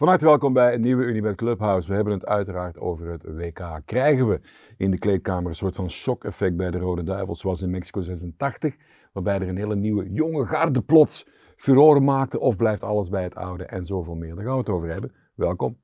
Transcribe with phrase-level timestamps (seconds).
[0.00, 1.88] Van harte welkom bij een nieuwe Unibet Clubhouse.
[1.88, 3.80] We hebben het uiteraard over het WK.
[3.84, 4.40] Krijgen we
[4.76, 8.76] in de kleedkamer een soort van shock-effect bij de Rode Duivels, zoals in Mexico 86,
[9.12, 11.26] waarbij er een hele nieuwe jonge garde plots
[11.56, 14.34] furoren maakte, of blijft alles bij het oude en zoveel meer.
[14.34, 15.12] Daar gaan we het over hebben.
[15.34, 15.76] Welkom.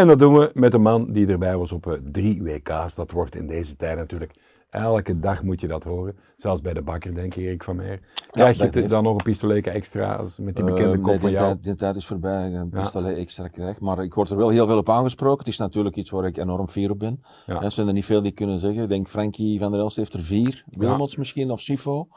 [0.00, 2.94] En dat doen we met een man die erbij was op eh, drie WK's.
[2.94, 4.34] Dat wordt in deze tijd natuurlijk.
[4.70, 6.16] Elke dag moet je dat horen.
[6.36, 8.00] Zelfs bij de bakker, denk ik, Erik van Meer.
[8.30, 11.30] Krijg je dan nog een pistoletje extra als met die bekende Eh, kop nee, van
[11.30, 11.44] jou?
[11.44, 13.80] tijd, die tijd is voorbij, een pistolet extra krijg.
[13.80, 15.38] Maar ik word er wel heel veel op aangesproken.
[15.38, 17.22] Het is natuurlijk iets waar ik enorm fier op ben.
[17.46, 17.62] Ja.
[17.62, 18.82] Er zijn er niet veel die kunnen zeggen.
[18.82, 20.64] Ik denk Frankie van der Elst heeft er vier.
[20.70, 22.08] Wilmots misschien, of Sifo.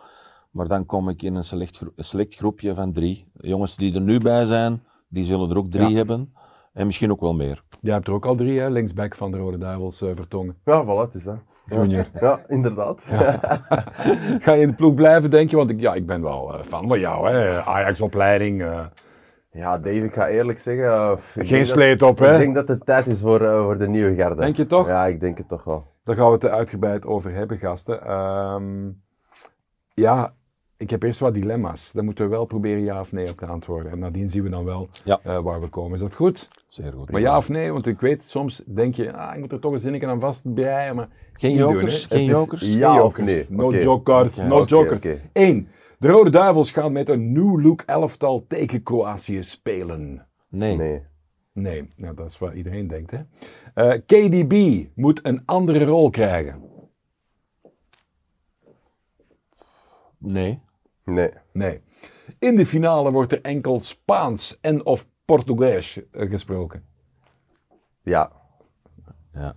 [0.51, 3.25] Maar dan kom ik in een select, gro- select groepje van drie.
[3.33, 6.33] Jongens die er nu bij zijn, die zullen er ook drie hebben.
[6.73, 7.63] En misschien ook wel meer.
[7.81, 8.69] Jij hebt er ook al drie, hè?
[8.69, 10.57] linksback van de Rode Duivels, eh, Vertongen.
[10.65, 11.37] Ja, voilà, het is dat.
[11.65, 12.05] Junior.
[12.21, 13.01] Ja, inderdaad.
[14.39, 15.55] Ga je in de ploeg blijven, denk je?
[15.55, 17.61] Want ik, ja, ik ben wel eh, fan van jou, hè?
[17.63, 18.61] Ajax-opleiding.
[18.61, 18.79] eh,
[19.51, 21.17] Ja, Dave, ik ga eerlijk zeggen...
[21.35, 22.31] geen dat- sleet op, hè?
[22.33, 24.41] Ik denk dat het tijd is voor, voor de nieuwe garde.
[24.41, 24.87] Denk je toch?
[24.87, 25.91] Ja, ik denk het toch wel.
[26.03, 28.05] Daar gaan we het er uitgebreid over hebben, gasten.
[28.05, 28.89] Ehm,
[29.93, 30.31] ja,
[30.77, 31.91] ik heb eerst wat dilemma's.
[31.91, 33.91] Daar moeten we wel proberen ja of nee op te antwoorden.
[33.91, 35.19] En nadien zien we dan wel Ja.
[35.23, 35.93] eh, waar we komen.
[35.93, 36.47] Is dat goed?
[36.67, 37.11] Zeer goed.
[37.11, 37.71] Maar ja of nee?
[37.71, 40.95] Want ik weet, soms denk je, ah, ik moet er toch een zinnetje aan vastbreien.
[40.95, 42.05] Maar Geen doen, jokers?
[42.05, 42.73] geen jokers?
[42.73, 43.49] Ja Geen of jokers.
[43.49, 43.57] nee?
[43.57, 45.05] No jokers, no jokers.
[45.33, 45.67] Eén.
[45.99, 50.27] De Rode Duivels gaan met een new look elftal tegen Kroatië spelen.
[50.49, 50.75] Nee.
[50.77, 51.01] Nee.
[51.53, 53.11] Nee, nou, dat is wat iedereen denkt.
[53.11, 53.19] Hè?
[53.73, 56.61] Eh, KDB moet een andere rol krijgen.
[60.23, 60.61] Nee.
[61.05, 61.31] Nee.
[61.53, 61.81] Nee.
[62.39, 66.83] In de finale wordt er enkel Spaans en of Portugees eh, gesproken.
[68.01, 68.31] Ja.
[69.33, 69.55] Ja.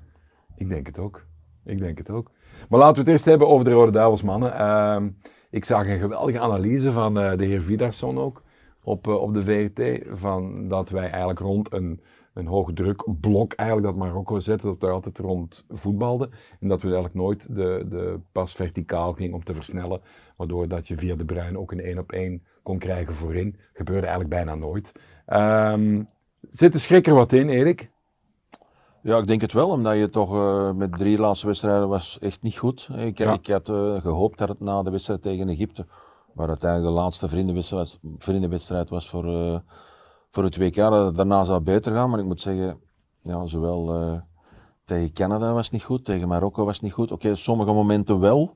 [0.57, 1.27] Ik denk het ook.
[1.65, 2.31] Ik denk het ook.
[2.69, 4.55] Maar laten we het eerst hebben over de Rode Duivels, mannen.
[4.55, 5.09] Ehm,
[5.51, 8.43] ik zag een geweldige analyse van eh, de heer Vidarsson ook
[8.87, 10.07] op, eh, op de VRT.
[10.19, 12.01] Van dat wij eigenlijk rond een,
[12.35, 16.31] een hoogdrukblok, eigenlijk dat Marokko zette, dat we altijd rond voetbalden.
[16.61, 20.01] En dat we eigenlijk nooit de, de pas verticaal ging om te versnellen.
[20.37, 23.57] Waardoor dat je via de Bruin ook een één op één kon krijgen voorin.
[23.73, 24.93] Gebeurde eigenlijk bijna nooit.
[25.27, 26.03] Ehm,
[26.51, 27.91] zit de schrik er wat in, Erik?
[29.03, 32.43] Ja, ik denk het wel, omdat je toch eh, met drie laatste wedstrijden was echt
[32.43, 32.89] niet goed.
[32.97, 33.33] Ik, Ja.
[33.33, 35.87] ik had eh, gehoopt dat het na de wedstrijd tegen Egypte,
[36.37, 37.29] waar het eigenlijk de laatste
[38.19, 39.59] vriendenwedstrijd was, voor, eh,
[40.31, 42.11] voor het WK, het daarna zou beter gaan.
[42.11, 42.81] Maar ik moet zeggen,
[43.21, 44.21] ja, zowel eh,
[44.85, 47.13] tegen Canada was niet goed, tegen Marokko was niet goed.
[47.13, 48.55] Oké, sommige momenten wel.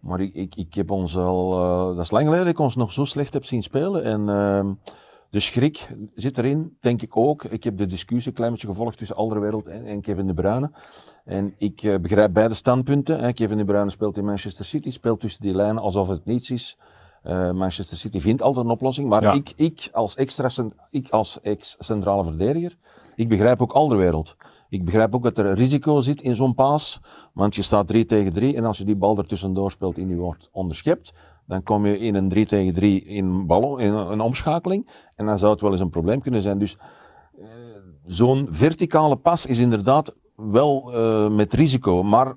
[0.00, 2.76] Maar ik, ik, ik heb ons al, eh, dat is lang geleden dat ik ons
[2.76, 4.04] nog zo slecht heb zien spelen.
[4.04, 4.72] En ehm,
[5.34, 7.44] de schrik zit erin, denk ik ook.
[7.44, 10.70] Ik heb de discussie een klein beetje gevolgd tussen Alderwereld en, Kevin De Bruyne.
[11.24, 13.20] En ik eh, begrijp beide standpunten.
[13.20, 13.32] Hè.
[13.32, 16.78] Kevin De Bruyne speelt in Manchester City, speelt tussen die lijnen alsof het niets is.
[17.22, 19.08] Eh, Manchester City vindt altijd een oplossing.
[19.08, 19.32] Maar Ja.
[19.32, 20.50] ik, ik, als extra,
[20.90, 22.76] ik als ex-centrale verdediger,
[23.14, 24.36] ik begrijp ook Alderwereld.
[24.68, 27.00] Ik begrijp ook dat er risico zit in zo'n paas.
[27.32, 30.06] Want je staat 3 tegen 3 en als je die bal er tussendoor speelt en
[30.06, 31.12] die wordt onderschept,
[31.46, 34.88] dan kom je in een 3 tegen 3 in, ballen, in een, omschakeling.
[35.16, 36.58] En dan zou het wel eens een probleem kunnen zijn.
[36.58, 36.76] Dus
[37.38, 37.46] eh,
[38.06, 42.02] zo'n verticale pas is inderdaad wel eh, met risico.
[42.02, 42.34] Maar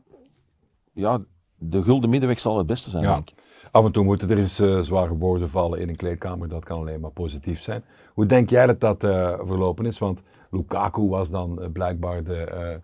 [0.93, 1.19] ja,
[1.55, 3.13] de gulden middenweg zal het beste zijn, Ja.
[3.13, 3.45] denk ik.
[3.71, 6.47] Af en toe moeten er eens eh, zware woorden vallen in een kleedkamer.
[6.47, 7.83] Dat kan alleen maar positief zijn.
[8.13, 9.97] Hoe denk jij dat dat eh, verlopen is?
[9.97, 12.75] Want Lukaku was dan blijkbaar de, eh,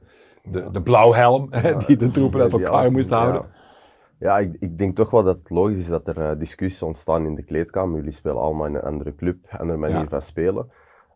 [0.51, 3.41] de, de blauwhelm hè, die de troepen uit elkaar moest houden.
[3.41, 3.47] Ja,
[4.23, 7.25] ja ik, ik denk toch wel dat het logisch is dat er eh, discussies ontstaan
[7.25, 7.95] in de kleedkamer.
[7.95, 10.07] Jullie spelen allemaal in een andere club, andere manier Ja.
[10.07, 10.69] van spelen.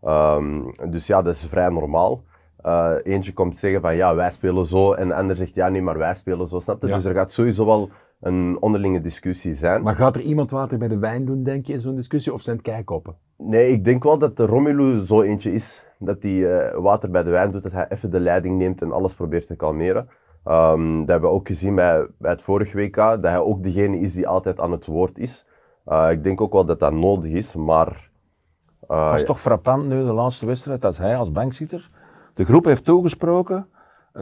[0.03, 2.23] Ehm, dus ja, dat is vrij normaal.
[2.57, 5.81] Eh, eentje komt zeggen van ja, wij spelen zo en de ander zegt ja, nee,
[5.81, 6.87] maar wij spelen zo, snap je?
[6.87, 6.95] Ja.
[6.95, 7.89] Dus er gaat sowieso wel
[8.21, 9.81] een onderlinge discussie zijn.
[9.81, 12.33] Maar gaat er iemand water bij de wijn doen, denk je, in zo'n discussie?
[12.33, 13.15] Of zijn het kijkoppen?
[13.37, 15.83] Nee, ik denk wel dat de Romelu zo eentje is.
[15.99, 18.91] Dat hij eh, water bij de wijn doet, dat hij even de leiding neemt en
[18.91, 20.07] alles probeert te kalmeren.
[20.47, 23.99] Ehm, dat hebben we ook gezien bij, bij het vorige WK, dat hij ook degene
[23.99, 25.45] is die altijd aan het woord is.
[25.85, 28.09] Eh, ik denk ook wel dat dat nodig is, maar...
[28.87, 31.89] eh, Het was toch frappant nu, de laatste wedstrijd, dat hij als bankzitter
[32.33, 33.67] de groep heeft toegesproken.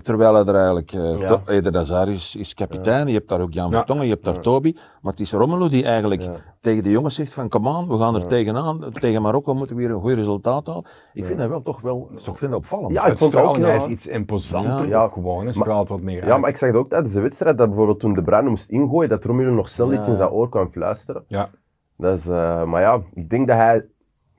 [0.03, 1.27] Terwijl hij er eigenlijk, eh Ja.
[1.27, 3.77] to- Eder Hazard is, is kapitein, je hebt daar ook Jan Ja.
[3.77, 4.73] Vertongen, je hebt daar Toby.
[5.01, 6.31] Maar het is Romelu die eigenlijk Ja.
[6.61, 8.79] tegen de jongens zegt van, kom aan, we gaan er tegenaan.
[8.91, 10.85] Tegen Marokko moeten we weer een goed resultaat halen.
[11.13, 12.91] Ik vind dat wel toch wel, ik vind dat opvallend.
[12.93, 14.87] Ja, ik vond het ook is iets imposanter.
[14.87, 15.01] Ja.
[15.01, 17.57] Ja, gewoon, hè, straalt wat meer Ja, maar ik zag het ook tijdens de wedstrijd,
[17.57, 20.49] dat bijvoorbeeld toen De Bruyne moest ingooien, dat Romelu nog snel iets in zijn oor
[20.49, 21.23] kwam fluisteren.
[21.27, 21.49] Ja.
[21.97, 23.85] Dat is, eh, maar ja, ik denk dat hij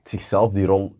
[0.03, 0.95] zichzelf die rol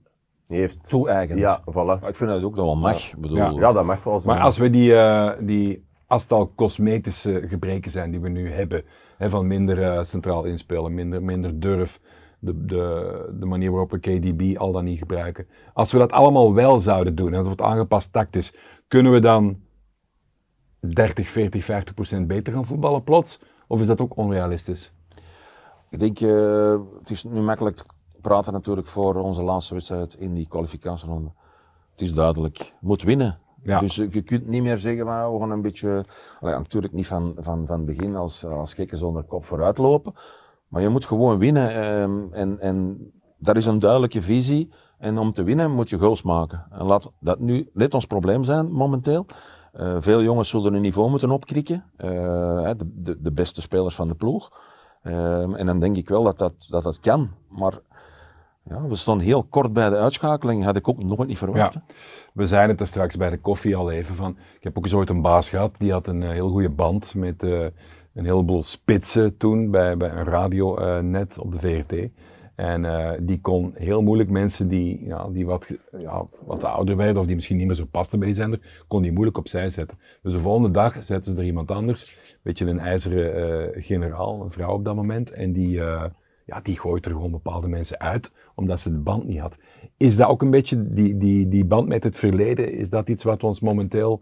[0.48, 0.90] heeft...
[0.90, 1.40] toe-eigend.
[1.40, 1.74] Ja, voilà.
[1.74, 3.12] Maar ik vind dat het ook nog wel mag.
[3.12, 3.52] Ik bedoel, Ja.
[3.52, 4.28] Ja, dat mag wel zo.
[4.28, 8.52] Maar als we die, eh, die als het al cosmetische gebreken zijn die we nu
[8.52, 8.84] hebben,
[9.18, 12.00] hè, van minder eh, centraal inspelen, minder, minder durf,
[12.40, 15.48] de, de, de manier waarop we KDB al dan niet gebruiken.
[15.74, 18.56] Als we dat allemaal wel zouden doen en dat wordt aangepast tactisch,
[18.88, 19.60] kunnen we dan
[20.80, 23.40] 30, 40, 50 procent beter gaan voetballen plots?
[23.68, 24.94] Of is dat ook onrealistisch?
[25.90, 27.86] Ik denk, eh, het is nu makkelijk
[28.28, 31.32] praten natuurlijk voor onze laatste wedstrijd in die kwalificatieronde.
[31.92, 33.40] Het is duidelijk, moet winnen.
[33.64, 33.80] Ja.
[33.80, 36.06] Dus eh, je kunt niet meer zeggen, maar we gaan een beetje,
[36.40, 40.14] allee, natuurlijk niet van, van, van begin als, als gekken zonder kop vooruit lopen.
[40.68, 42.98] Maar je moet gewoon winnen ehm, en, en
[43.38, 44.70] dat is een duidelijke visie.
[44.98, 46.66] En om te winnen moet je goals maken.
[46.72, 49.26] En laat dat nu net ons probleem zijn momenteel.
[49.74, 51.84] Eh, veel jongens zullen hun niveau moeten opkrikken.
[51.98, 52.10] Eh,
[52.78, 54.52] de, de, de beste spelers van de ploeg.
[55.08, 57.30] Ehm, en dan denk ik wel dat dat, dat, dat kan.
[57.50, 57.80] Maar
[58.70, 60.64] ja, we staan heel kort bij de uitschakeling.
[60.64, 61.74] Had ik ook nooit niet verwacht.
[61.74, 61.84] Ja.
[62.34, 64.32] We zeiden het er straks bij de koffie al even van.
[64.32, 67.16] Ik heb ook eens ooit een baas gehad, die had een eh, heel goede band
[67.16, 67.66] met eh,
[68.14, 72.10] een heleboel spitsen toen bij, bij een radionet op de VRT.
[72.58, 77.18] En eh, die kon heel moeilijk mensen die, ja, die wat, ja, wat ouder werden
[77.18, 80.00] of die misschien niet meer zo pasten bij die zender, kon die moeilijk opzij zetten.
[80.22, 84.42] Dus de volgende dag zetten ze er iemand anders, een beetje een ijzeren eh, generaal,
[84.42, 86.04] een vrouw op dat moment, en die, eh,
[86.46, 89.58] ja, die gooit er gewoon bepaalde mensen uit, omdat ze de band niet had.
[89.98, 93.24] Is dat ook een beetje, die, die, die band met het verleden, is dat iets
[93.24, 94.22] wat ons momenteel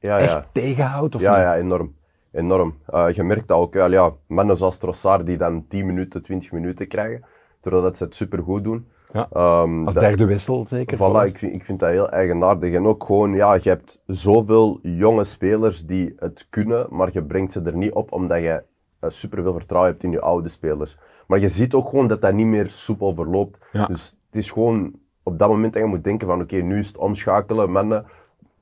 [0.00, 0.46] ja, echt ja.
[0.52, 1.14] tegenhoudt?
[1.14, 1.40] Of Ja, niet?
[1.40, 1.94] ja, enorm.
[2.32, 2.74] Enorm.
[2.86, 3.74] Eh, je merkt dat ook.
[3.74, 7.24] wel, ja, mannen zoals Trossard die dan 10 minuten, 20 minuten krijgen,
[7.60, 8.86] terwijl dat ze het supergoed doen.
[9.12, 9.28] Ja.
[9.32, 10.96] Ehm, Als dat- derde wissel zeker?
[10.98, 12.74] Voilà, ik vind, ik vind dat heel eigenaardig.
[12.74, 17.52] En ook gewoon, ja, je hebt zoveel jonge spelers die het kunnen, maar je brengt
[17.52, 18.62] ze er niet op omdat je
[19.00, 20.96] uh, superveel vertrouwen hebt in je oude spelers.
[21.30, 23.58] Maar je ziet ook gewoon dat dat niet meer soepel verloopt.
[23.72, 23.86] Ja.
[23.86, 24.92] Dus het is gewoon
[25.22, 28.04] op dat moment dat je moet denken van oké, nu is het omschakelen, mannen.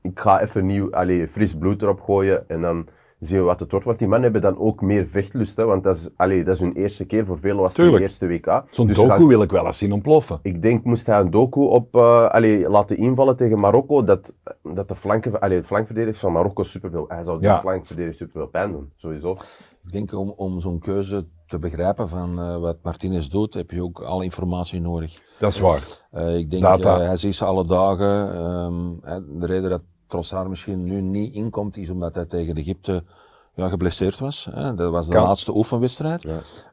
[0.01, 2.87] Ik ga even nieuw, allee, fris bloed erop gooien en dan
[3.19, 3.85] zien we wat het wordt.
[3.85, 6.61] Want die mannen hebben dan ook meer vechtlust, hè, want dat is, allee, dat is
[6.61, 7.25] hun eerste keer.
[7.25, 8.63] Voor velen was het hun eerste WK.
[8.69, 10.39] Zo'n Dus doku wil ik wel eens zien ontploffen.
[10.41, 14.35] ik denk, moest hij een doku op, eh, allee, laten invallen tegen Marokko, dat,
[14.73, 17.59] dat de flanken, allee, de flankverdedigers van Marokko superveel, hij zou de Ja.
[17.59, 19.37] flankverdedigers superveel pijn doen, sowieso.
[19.89, 23.83] Ik denk om, om zo'n keuze te begrijpen van eh, wat Martinez doet, heb je
[23.83, 25.21] ook alle informatie nodig.
[25.39, 26.07] Dat is waar.
[26.11, 26.99] Eh, ik denk, Data.
[26.99, 28.33] eh, hij ziet ze alle dagen.
[28.33, 33.03] ehm, de reden dat Trossard misschien nu niet inkomt, is omdat hij tegen Egypte
[33.55, 34.47] ja, geblesseerd was.
[34.51, 34.73] Hè.
[34.73, 36.23] Dat was de laatste oefenwedstrijd.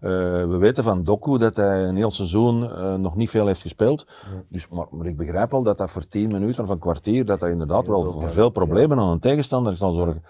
[0.01, 4.07] We weten van Doku dat hij een heel seizoen eh, nog niet veel heeft gespeeld.
[4.49, 7.41] Dus, maar, maar ik begrijp wel dat dat voor 10 minuten of een kwartier, dat
[7.41, 10.23] dat inderdaad wel voor veel problemen aan een tegenstander zal zorgen.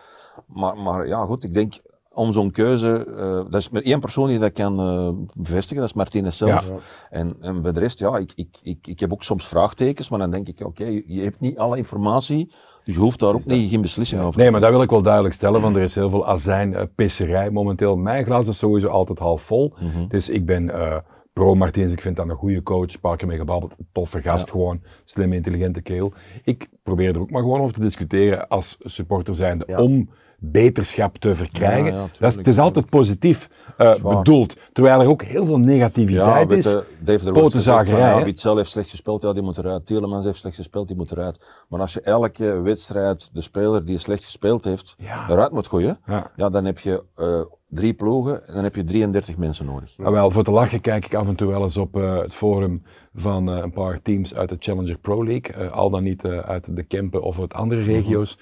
[0.47, 1.75] Maar, maar ja, goed, ik denk
[2.17, 5.91] om zo'n keuze, eh, dat is met één persoon die dat kan eh, bevestigen, dat
[5.91, 6.69] is Martinez zelf.
[6.69, 6.75] Ja.
[7.11, 10.19] En, en bij de rest, ja, ik, ik, ik, ik heb ook soms vraagtekens, maar
[10.19, 12.53] dan denk ik, oké, je, je hebt niet alle informatie,
[12.85, 14.91] dus je hoeft daar ook niet, geen beslissing over te Nee, maar dat wil ik
[14.91, 17.97] wel duidelijk stellen, want er is heel veel azijn-pisserij momenteel.
[17.97, 19.75] Mijn glas is sowieso altijd half vol.
[19.79, 20.09] Mhm.
[20.09, 20.97] Dus ik ben eh,
[21.33, 24.47] pro Martins, ik vind dat een goede coach, een paar keer mee gebabbeld, toffe gast
[24.47, 24.53] Ja.
[24.53, 26.13] gewoon, slimme, intelligente keel.
[26.45, 29.83] Ik probeer er ook maar gewoon over te discussiëren als supporter zijnde, Ja.
[29.83, 31.93] om beterschap te verkrijgen.
[31.93, 35.59] Ja, ja, dat is, het is altijd positief eh, bedoeld, terwijl er ook heel veel
[35.59, 36.73] negativiteit weet is.
[36.73, 38.25] je, Dave gezegd van, ja?
[38.25, 39.87] Witzel heeft slecht gespeeld, ja, die moet eruit.
[39.87, 41.45] Tielemans heeft slecht gespeeld, die moet eruit.
[41.69, 44.97] Maar als je elke wedstrijd de speler die slecht gespeeld heeft,
[45.29, 45.99] eruit moet gooien,
[46.37, 46.49] Ja.
[46.49, 49.95] dan heb je eh, drie ploegen en dan heb je 33 mensen nodig.
[50.03, 52.35] Ah, wel, voor te lachen kijk ik af en toe wel eens op eh, het
[52.35, 52.83] forum
[53.15, 55.71] van een paar teams uit de Challenger Pro League.
[55.71, 58.39] al dan niet uit de Kempen of uit andere regio's.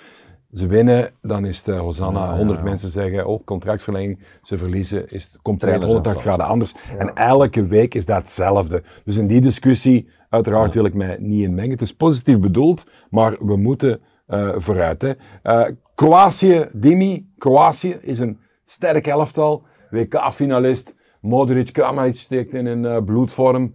[0.54, 2.24] Ze winnen, dan is het eh, Hosanna.
[2.24, 2.64] Ja, ja, 100 ja.
[2.64, 4.18] mensen zeggen, oh, contractverlenging.
[4.42, 6.34] Ze verliezen, is het compleet Trainers zijn 180 fout.
[6.34, 6.74] graden anders.
[6.98, 8.82] En elke week is dat hetzelfde.
[9.04, 11.70] Dus in die discussie, uiteraard wil ik mij niet in mengen.
[11.70, 15.02] Het is positief bedoeld, maar we moeten eh, vooruit.
[15.02, 15.12] Hè.
[15.42, 19.62] Eh, Kroatië, Dimi, Kroatië is een sterk elftal.
[19.90, 20.94] WK-finalist.
[21.20, 23.74] Modric, Kramaric steekt in een bloedvorm.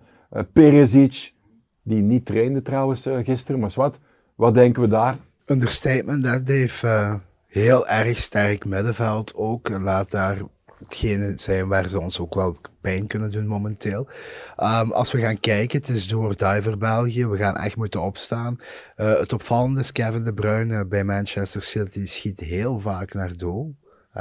[0.54, 1.34] Perisic,
[1.84, 4.00] die niet trainde trouwens gisteren, maar wat.
[4.36, 5.18] Wat denken we daar?
[5.50, 6.88] Understatement daar, Dave.
[6.88, 7.16] Eh,
[7.48, 9.70] heel erg sterk middenveld ook.
[9.70, 10.38] Laat daar
[10.80, 14.08] hetgene zijn waar ze ons ook wel pijn kunnen doen momenteel.
[14.56, 17.28] Ehm, als we gaan kijken, het is door Diver België.
[17.28, 18.60] We gaan echt moeten opstaan.
[18.96, 23.76] Eh, het opvallende is Kevin De Bruyne bij Manchester City schiet heel vaak naar doel.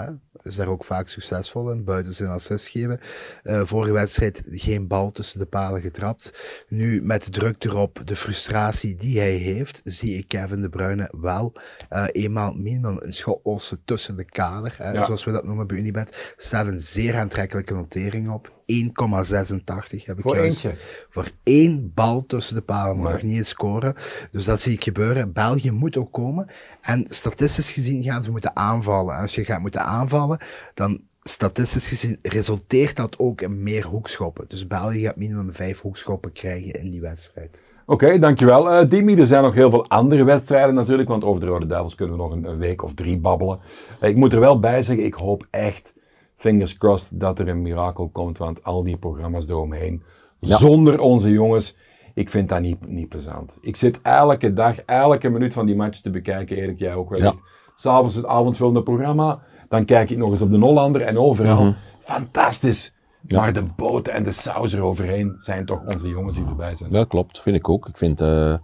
[0.05, 0.11] Hè?
[0.43, 3.01] Is daar ook vaak succesvol in, buiten zijn assist geven.
[3.43, 6.33] Eh, vorige wedstrijd geen bal tussen de palen getrapt.
[6.69, 11.09] Nu, met de druk erop, de frustratie die hij heeft, zie ik Kevin De Bruyne
[11.21, 11.53] wel
[11.89, 14.75] eh, eenmaal minimaal een schot lossen tussen de kader.
[14.79, 15.05] Hè, Ja.
[15.05, 16.35] Zoals we dat noemen bij Unibet.
[16.37, 18.58] Staat een zeer aantrekkelijke notering op.
[18.73, 20.65] 1,86 heb ik Voor juist.
[20.65, 20.81] eentje.
[21.09, 23.95] Voor één bal tussen de palen, maar nog niet eens scoren.
[24.31, 25.33] Dus dat zie ik gebeuren.
[25.33, 26.47] België moet ook komen.
[26.81, 29.15] En statistisch gezien gaan ze moeten aanvallen.
[29.15, 30.39] En als je gaat moeten aanvallen,
[30.75, 34.45] dan statistisch gezien resulteert dat ook in meer hoekschoppen.
[34.49, 37.63] Dus België gaat minimum vijf hoekschoppen krijgen in die wedstrijd.
[37.87, 38.71] Oké, dankjewel.
[38.71, 41.95] Eh Dimi, er zijn nog heel veel andere wedstrijden natuurlijk, want over de Rode Duivels
[41.95, 43.61] kunnen we nog een, een week of drie babbelen.
[44.01, 45.95] Eh, ik moet er wel bij zeggen, ik hoop echt,
[46.39, 50.03] fingers crossed, dat er een mirakel komt, want al die programma's eromheen,
[50.41, 51.77] zonder onze jongens,
[52.15, 53.59] ik vind dat niet, niet plezant.
[53.61, 57.21] Ik zit elke dag, elke minuut van die match te bekijken, Erik, jij ook wel.
[57.21, 57.35] Ja.
[57.75, 61.65] S'avonds het avondvullende programma, dan kijk ik nog eens op de Hollander en overal.
[61.65, 61.73] Mhm.
[61.99, 62.95] Fantastisch.
[63.29, 66.91] Maar de boten en de saus eroverheen zijn toch onze jongens die erbij zijn.
[66.91, 67.89] Dat klopt, vind ik ook.
[67.89, 68.55] Ik vind, eh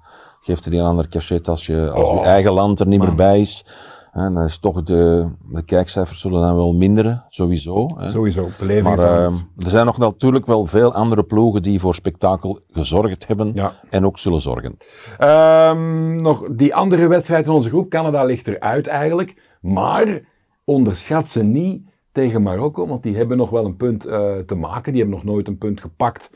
[0.41, 3.07] geeft er een ander cachet als je, als je Oh, eigen land er niet meer
[3.09, 3.17] man.
[3.17, 3.67] bij is.
[4.15, 7.89] En is toch de, de kijkcijfers zullen dan wel minderen, sowieso.
[7.99, 8.11] Hè.
[8.11, 11.95] Sowieso, beleving Maar is eh, er zijn nog natuurlijk wel veel andere ploegen die voor
[11.95, 13.73] spektakel gezorgd hebben Ja.
[13.91, 14.77] en ook zullen zorgen.
[15.19, 19.59] Ehm, nog die andere wedstrijd van onze groep, Canada ligt eruit eigenlijk.
[19.61, 20.21] Maar
[20.65, 24.93] onderschat ze niet tegen Marokko, want die hebben nog wel een punt eh, te maken.
[24.93, 26.31] Die hebben nog nooit een punt gepakt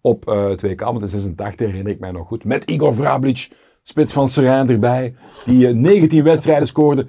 [0.00, 2.44] op eh het WK, want in 86 herinner ik mij nog goed.
[2.44, 3.50] Met Igor Vrablic,
[3.84, 5.14] spits van Serijn erbij,
[5.44, 7.06] die eh, 19 wedstrijden scoorde.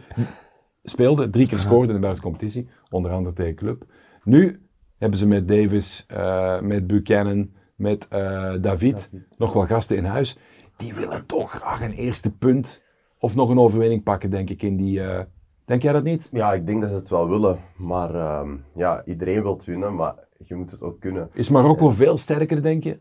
[0.84, 3.86] Speelde, drie keer scoorde in de Belgische competitie, onder andere tegen Club.
[4.24, 4.62] Nu
[4.98, 10.38] hebben ze met Davis, eh, met Buchanan, met eh, David, nog wel gasten in huis.
[10.78, 12.84] Die willen toch graag een eerste punt
[13.20, 14.62] of nog een overwinning pakken, denk ik.
[14.62, 15.24] In die, eh,
[15.66, 16.30] denk jij dat niet?
[16.32, 17.60] Ja, ik denk dat ze het wel willen.
[17.78, 21.30] Maar ehm, ja, iedereen wil winnen, maar je moet het ook kunnen.
[21.34, 23.00] Is Marokko veel sterker, denk je?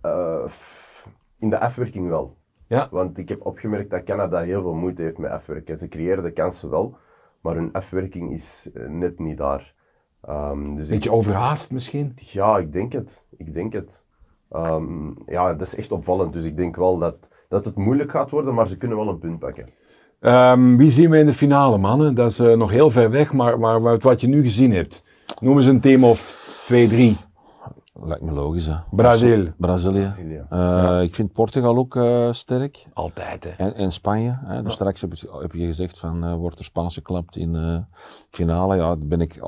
[0.00, 0.44] Eh,
[1.38, 2.36] in de afwerking wel.
[2.66, 2.88] Ja.
[2.90, 5.78] Want ik heb opgemerkt dat Canada heel veel moeite heeft met afwerken.
[5.78, 6.96] Ze creëren de kansen wel,
[7.40, 9.74] maar hun afwerking is eh, net niet daar.
[10.22, 12.12] Ehm, dus ik, Beetje overhaast misschien?
[12.16, 13.24] ja, ik denk het.
[13.36, 14.04] Ik denk het.
[14.50, 16.32] Ehm, ja, dat is echt opvallend.
[16.32, 19.18] Dus ik denk wel dat, dat het moeilijk gaat worden, maar ze kunnen wel een
[19.18, 19.68] punt pakken.
[20.20, 22.14] Ehm, wie zien we in de finale, mannen?
[22.14, 25.04] Dat is eh, nog heel ver weg, maar, maar maar wat je nu gezien hebt.
[25.40, 27.16] Noem eens een team of 2-3.
[28.02, 28.74] Lijkt me logisch, hè.
[28.90, 29.48] Brazil.
[29.56, 30.04] Brazilië.
[30.08, 30.44] Brazilië.
[30.48, 32.86] Eh, Ik vind Portugal ook eh, sterk.
[32.92, 33.50] Altijd, hè.
[33.50, 34.38] En, en Spanje.
[34.44, 34.62] Hè.
[34.62, 37.84] Dus straks heb je, heb je gezegd van eh, wordt er Spaans geklapt in de
[38.30, 38.76] finale.
[38.76, 39.38] Ja, daar ben ik 100%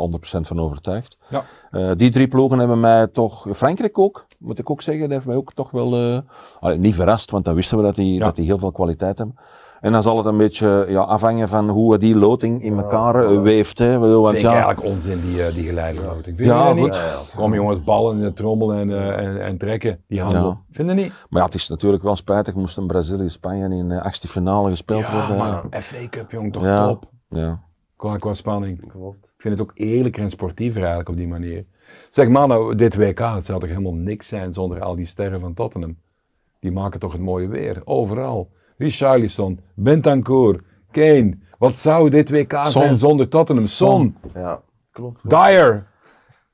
[0.41, 1.19] van overtuigd.
[1.29, 1.43] Ja.
[1.71, 5.27] Eh, die drie ploegen hebben mij toch, Frankrijk ook, moet ik ook zeggen, dat heeft
[5.27, 6.19] mij ook toch wel, eh,
[6.61, 8.25] allee, niet verrast, want dan wisten we dat die, Ja.
[8.25, 9.37] dat die heel veel kwaliteit hebben.
[9.81, 13.43] En dan zal het een beetje ja, afhangen van hoe die loting in elkaar eh,
[13.43, 13.79] weeft.
[13.79, 13.95] Hè.
[13.95, 16.37] Ik bedoel, Want Vind ik ja, eigenlijk onzin, die, eh, die geleidelijke loting.
[16.37, 16.81] Vind Ja, goed.
[16.81, 16.95] niet?
[16.95, 17.19] Ja, ja.
[17.37, 20.49] Kom jongens, ballen in de trommel en, eh, en, en trekken, die handel.
[20.49, 20.61] Ja.
[20.71, 21.13] Vind je niet?
[21.29, 25.07] maar ja, het is natuurlijk wel spijtig, moest een Brazilië-Spanje in de achtste finale gespeeld
[25.07, 25.37] Ja, worden.
[25.37, 27.05] maar FA Cup, jong, toch ja, top.
[27.29, 27.61] ja.
[27.97, 28.89] Qua, qua spanning.
[28.93, 29.25] Klopt.
[29.25, 31.65] Ik vind het ook eerlijker en sportiever eigenlijk op die manier.
[32.11, 35.41] Zeg maar nou, dit WK, het zou toch helemaal niks zijn zonder al die sterren
[35.41, 35.97] van Tottenham.
[36.61, 38.49] Die maken toch het mooie weer, overal.
[38.79, 41.39] Richarlison, Bentancur, Kane.
[41.59, 42.65] Wat zou dit WK Son.
[42.65, 43.67] zijn zonder Tottenham?
[43.67, 44.61] Son, Ja,
[44.93, 45.21] klopt.
[45.31, 45.87] Dyer.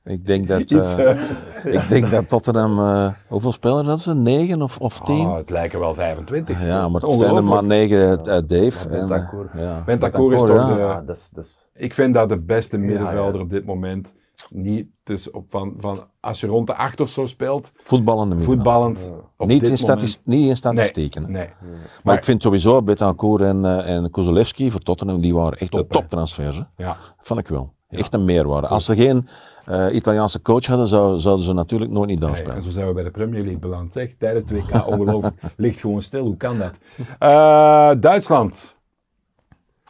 [0.03, 4.15] Ik denk dat, Iets, eh, eh, ik denk dat Tottenham, eh, hoeveel spelers hadden ze?
[4.15, 5.27] Negen of, of tien?
[5.27, 6.65] Ah, het lijken wel 25.
[6.65, 7.89] ja, maar Dat het is zijn er maar ongelooflijk.
[7.89, 8.89] negen uit, uit Dave.
[8.89, 9.49] Ja, en, Bentancur.
[9.53, 10.73] eh, ja, Bentancur is toch ja.
[10.73, 13.41] de- Ja, dat is, dat is, Ik vind dat de beste middenvelder ja.
[13.41, 14.15] op dit moment.
[14.49, 19.11] Niet dus op van, van als je rond de acht of zo speelt, Voetballende voetballend.
[19.37, 21.21] Op Niet in, statis- niet in statistieken.
[21.21, 21.73] Nee, nee.
[22.03, 25.91] Maar, ik vind sowieso Betancourt en, eh en Kozolewski voor Tottenham, die waren echt Top,
[25.91, 26.61] toptransfers.
[26.77, 26.97] Ja.
[27.19, 27.73] Vond ik wel.
[27.89, 28.67] Echt een meerwaarde.
[28.67, 29.27] Als ze geen
[29.65, 32.55] eh, Italiaanse coach hadden, zou, zouden ze natuurlijk nooit niet daar Nee, spelen.
[32.55, 33.91] en zo zijn we bij de Premier League beland.
[33.91, 35.35] Zeg, tijdens het WK ongelooflijk.
[35.57, 36.23] Ligt gewoon stil.
[36.25, 36.73] Hoe kan dat?
[37.19, 38.75] Eh, Duitsland.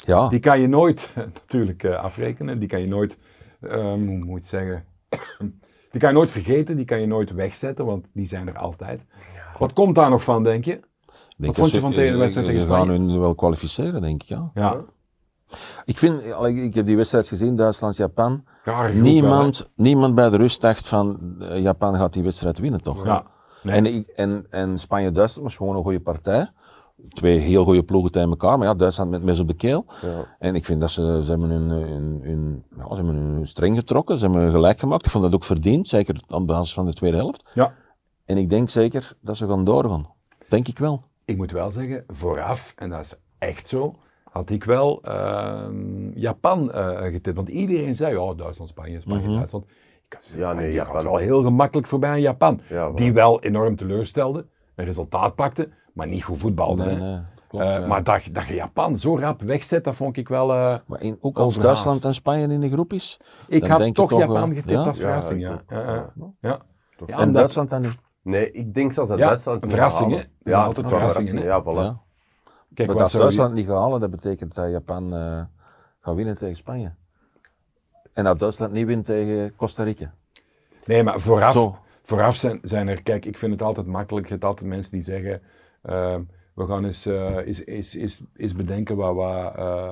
[0.06, 2.60] Ja, Die kan je nooit natuurlijk eh, afrekenen.
[2.60, 3.18] Die kan je nooit,
[3.68, 4.86] ehm, hoe moet je het zeggen?
[5.92, 6.76] Die kan je nooit vergeten.
[6.76, 9.08] Die kan je nooit wegzetten, want die zijn er altijd.
[9.60, 10.80] Wat komt daar nog van, denk je?
[11.38, 13.00] denk vond je van ze- tegen de wedstrijd tegen Ze gaan Spanje?
[13.00, 14.28] hun wel kwalificeren, denk ik.
[14.30, 14.52] Ja.
[14.54, 14.78] Ja.
[15.86, 16.22] Ik, vind,
[16.56, 18.44] ik heb die wedstrijd gezien, Duitsland-Japan.
[18.94, 23.06] Niemand, niemand bij de rust dacht van eh, Japan gaat die wedstrijd winnen, toch?
[23.06, 23.26] Ja.
[23.64, 23.76] Nee.
[23.76, 26.50] En, ik- en, en Spanje-Duitsland was gewoon een goede partij.
[27.10, 29.86] Twee heel goede ploegen tegen elkaar, maar ja, Duitsland met mes op de keel.
[30.02, 30.36] ja.
[30.40, 33.78] En ik vind dat ze, ze hebben hun, hun, hun, ja, ze hebben hun streng
[33.78, 35.06] getrokken, ze hebben gelijk gemaakt.
[35.06, 37.44] Ik vond dat ook verdiend, zeker aan basis van de tweede helft.
[37.54, 37.74] ja.
[38.25, 40.08] En ik denk zeker dat ze gaan doorgaan.
[40.48, 41.04] Denk ik wel.
[41.25, 43.96] ik moet wel zeggen, vooraf, en dat is echt zo,
[44.32, 47.36] had ik wel ehm, Japan eh getipt.
[47.36, 49.36] Want iedereen zei, oh, Duitsland, Spanje, Spanje, Mhm.
[49.36, 49.66] Duitsland.
[50.08, 50.94] Ik had gezegd, Ja, nee, die Japan.
[50.94, 52.62] gaat wel heel gemakkelijk voorbij aan Japan.
[52.70, 56.86] Ja, die wel enorm teleurstelde, een resultaat pakte, maar niet goed voetbalde.
[56.86, 57.02] Nee, hè.
[57.02, 57.66] nee, klopt.
[57.66, 57.88] Eh, ja.
[57.88, 60.52] Maar dat, dat je Japan zo rap wegzet, dat vond ik wel...
[60.54, 61.56] eh, Maar in, ook als.
[61.60, 63.20] Duitsland en Spanje in de groep is.
[63.48, 64.84] ik Dan had denk je toch toch, Japan getipt ja?
[64.84, 65.42] als verrassing.
[65.42, 66.14] Ja, ja, ja.
[66.42, 66.60] ja.
[66.98, 67.08] Toch.
[67.08, 67.98] Ja, en Duitsland dan niet.
[68.22, 70.25] Nee, ik denk zelfs dat Ja, Duitsland een het verrassing, gaat hè?
[70.25, 70.38] halen.
[70.44, 71.66] Er zijn Ja, altijd verrassingen, Ja, voilà.
[71.66, 72.02] Ja.
[72.74, 75.42] Kijk, maar wat als Duitsland niet gaat halen, dat betekent dat Japan eh,
[76.02, 76.94] gaat winnen tegen Spanje.
[78.14, 80.14] En dat Duitsland niet wint tegen Costa Rica.
[80.86, 81.75] Nee, maar vooraf, Zo.
[82.04, 84.25] vooraf zijn, zijn er, kijk, ik vind het altijd makkelijk.
[84.25, 85.42] Je hebt altijd mensen die zeggen,
[86.56, 89.89] we gaan eens, eens, eens, eens, eens bedenken wat, wat, eh,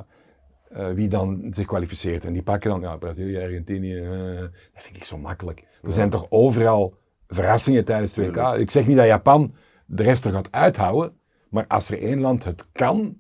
[0.74, 2.26] eh, wie dan zich kwalificeert.
[2.26, 4.42] En die pakken dan, ja, Brazilië, Argentinië, eh,
[4.74, 5.66] dat vind ik zo makkelijk.
[5.84, 6.94] Er zijn toch overal
[7.28, 8.58] verrassingen tijdens het WK.
[8.58, 11.18] Ik zeg niet dat Japan de rest er gaat uithouden,
[11.50, 13.18] maar als er één land het kan,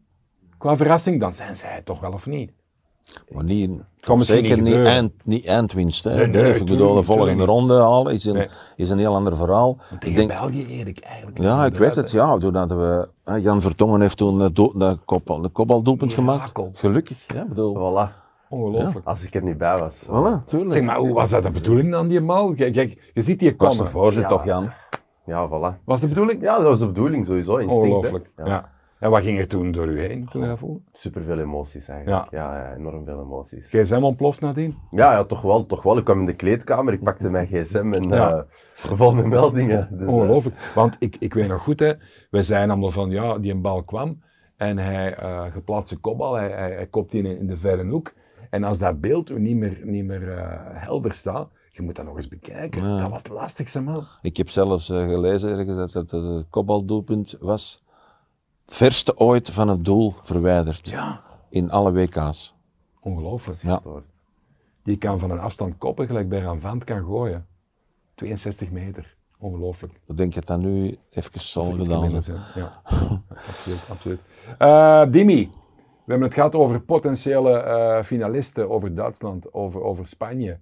[0.58, 2.51] qua verrassing, dan zijn zij het toch wel of niet.
[3.30, 6.04] Maar niet, Kan zeker niet niet, eind, niet eindwinst.
[6.04, 6.16] Hè.
[6.16, 8.48] Nee, nee, Dave, ik bedoel, de volgende ronde halen is een, Nee.
[8.76, 9.78] is een heel ander verhaal.
[10.00, 11.42] Tegen Ik denk, België eer ik eigenlijk.
[11.42, 12.12] ja, ik weet het.
[12.12, 12.18] hè.
[12.18, 16.40] Ja, doordat we, hè, Jan Vertongen heeft toen dat, do- dat kopbal, de kopbaldoelpunt gemaakt.
[16.58, 16.72] Mirakel.
[16.74, 17.18] Gelukkig.
[17.34, 18.22] Ja, bedoel, Voilà.
[18.50, 19.06] Ongelooflijk.
[19.08, 20.04] Als ik er niet bij was.
[20.06, 20.72] voilà, tuurlijk.
[20.72, 22.54] Zeg maar, hoe was dat de bedoeling dan, die mal?
[22.54, 23.86] Kijk, kijk, je ziet die Ik was komen.
[23.86, 24.38] de voorzitter Ja.
[24.38, 24.72] toch, Jan?
[25.26, 25.84] Ja, voilà.
[25.86, 26.42] Was de bedoeling?
[26.42, 27.56] Ja, dat was de bedoeling sowieso.
[27.58, 27.94] Instinct, hè.
[27.96, 28.30] Ongelooflijk.
[29.04, 30.80] En wat ging er toen door u heen, toen je dat voelde?
[30.92, 32.32] Super veel emoties eigenlijk.
[32.32, 32.38] Ja.
[32.54, 33.68] Ja, enorm veel emoties.
[33.68, 34.78] GSM ontploft nadien?
[34.90, 35.98] Ja, ja, toch wel, toch wel.
[35.98, 38.46] Ik kwam in de kleedkamer, ik pakte mijn gsm en Ja.
[38.76, 39.88] vol met meldingen.
[39.92, 40.72] Dus, eh, Ongelooflijk.
[40.76, 41.92] Want ik, ik weet nog goed, hè,
[42.30, 44.22] wij zeiden allemaal van, ja, die een bal kwam
[44.58, 48.14] en hij uh, geplaatste kopbal, hij, hij, hij kopt die in, in de verre hoek.
[48.50, 50.38] En als dat beeld u niet meer, niet meer uh,
[50.74, 52.84] helder staat, je moet dat nog eens bekijken.
[52.84, 53.00] Ja.
[53.02, 54.06] Dat was het lastigste, man.
[54.22, 57.83] Ik heb zelfs uh, gelezen ergens dat het het kopbaldoelpunt was
[58.65, 60.89] verste ooit van het doel verwijderd.
[60.89, 61.22] Ja.
[61.50, 62.55] In alle WK's.
[63.00, 63.62] Ongelooflijk.
[63.62, 63.82] Ja.
[64.84, 67.48] Die kan van een afstand koppen, gelijk bij een vand kan gooien.
[68.15, 69.15] 62 meter.
[69.38, 69.93] Ongelooflijk.
[70.08, 72.39] Ik denk dat dat nu even zal gedaan zijn.
[72.55, 72.82] Ja,
[73.48, 73.79] absoluut.
[73.89, 74.20] absoluut.
[74.60, 75.50] Uh, Dimi,
[76.05, 80.60] we hebben het gehad over potentiële uh, finalisten, over Duitsland, over, over Spanje.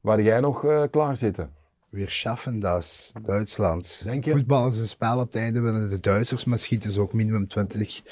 [0.00, 1.52] Waar jij nog uh, klaar zitten?
[1.94, 4.00] Weer schaffen dat Duitsland.
[4.04, 4.30] Denk je?
[4.30, 7.46] Voetbal is een spel op het einde winnen de Duitsers, maar schieten ze ook minimum
[7.46, 8.02] 20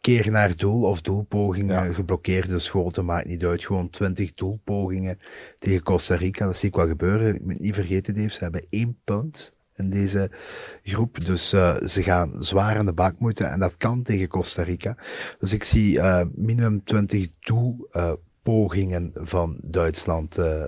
[0.00, 1.84] keer naar doel of doelpogingen.
[1.84, 1.92] Ja.
[1.92, 3.64] Geblokkeerde schoten maakt niet uit.
[3.64, 5.18] Gewoon 20 doelpogingen
[5.58, 6.46] tegen Costa Rica.
[6.46, 7.34] Dat zie ik wel gebeuren.
[7.34, 10.30] Ik moet niet vergeten, Dave, ze hebben één punt in deze
[10.82, 11.24] groep.
[11.24, 14.96] Dus uh, ze gaan zwaar aan de bak moeten en dat kan tegen Costa Rica.
[15.38, 20.64] Dus ik zie uh, minimum 20 doelpogingen van Duitsland uh,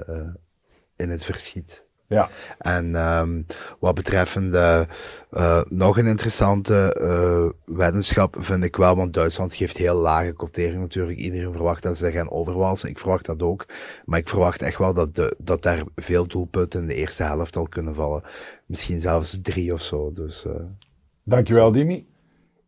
[0.97, 1.91] in het verschiet.
[2.13, 2.29] Ja.
[2.59, 3.47] En um,
[3.79, 4.87] wat betreffende
[5.31, 10.81] uh, nog een interessante uh, weddenschap vind ik wel, want Duitsland geeft heel lage quotering
[10.81, 11.19] natuurlijk.
[11.19, 12.89] Iedereen verwacht dat ze gaan overwalsen.
[12.89, 13.67] Ik verwacht dat ook.
[14.05, 17.57] Maar ik verwacht echt wel dat, de, dat daar veel doelpunten in de eerste helft
[17.57, 18.23] al kunnen vallen.
[18.67, 20.13] Misschien zelfs drie of zo.
[20.13, 20.53] Dus, uh,
[21.23, 22.07] Dankjewel, Dimi.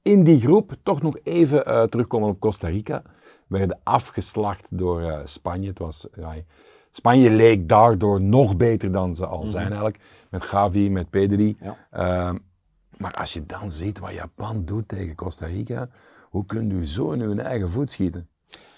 [0.03, 3.03] In die groep, toch nog even terugkomen op Costa Rica.
[3.47, 5.69] We werden afgeslacht door Spanje.
[5.69, 6.07] Het was...
[6.17, 6.35] Ja,
[6.97, 10.01] Spanje leek daardoor nog beter dan ze al zijn eigenlijk.
[10.31, 11.57] Met Gavi, met Pedri.
[11.61, 11.77] Ja.
[12.31, 12.39] Uh,
[12.97, 15.89] maar als je dan ziet wat Japan doet tegen Costa Rica,
[16.31, 18.29] hoe kunt u zo in uw eigen voet schieten?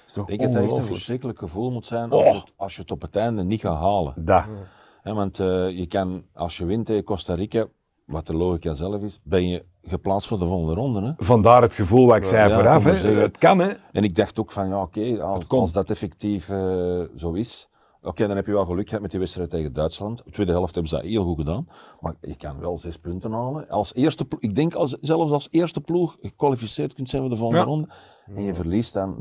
[0.06, 2.34] Is toch Ik denk dat het echt een verschrikkelijk gevoel moet zijn als, oh.
[2.34, 4.14] je, als, je, het op het einde niet gaat halen.
[4.24, 7.66] Ja, want uh, je kan, als je wint tegen Costa Rica,
[8.04, 11.02] wat de logica zelf is, ben je geplaatst voor de volgende ronde.
[11.02, 11.12] Hè?
[11.16, 12.84] Vandaar het gevoel wat ik zei ja, vooraf.
[12.84, 12.92] Hè?
[12.92, 13.72] Het kan, hè?
[13.92, 17.68] En ik dacht ook van, ja, oké, okay, als, als, dat effectief uh, zo is,
[18.06, 20.24] Oké, okay, dan heb je wel geluk gehad met die wedstrijd tegen Duitsland.
[20.24, 21.68] De tweede helft hebben ze dat heel goed gedaan.
[22.00, 23.68] Maar je kan wel zes punten halen.
[23.68, 27.36] Als eerste ploeg, ik denk als, zelfs als eerste ploeg gekwalificeerd kunt zijn voor de
[27.36, 27.68] volgende ja.
[27.68, 27.88] ronde.
[28.26, 29.16] En je verliest dan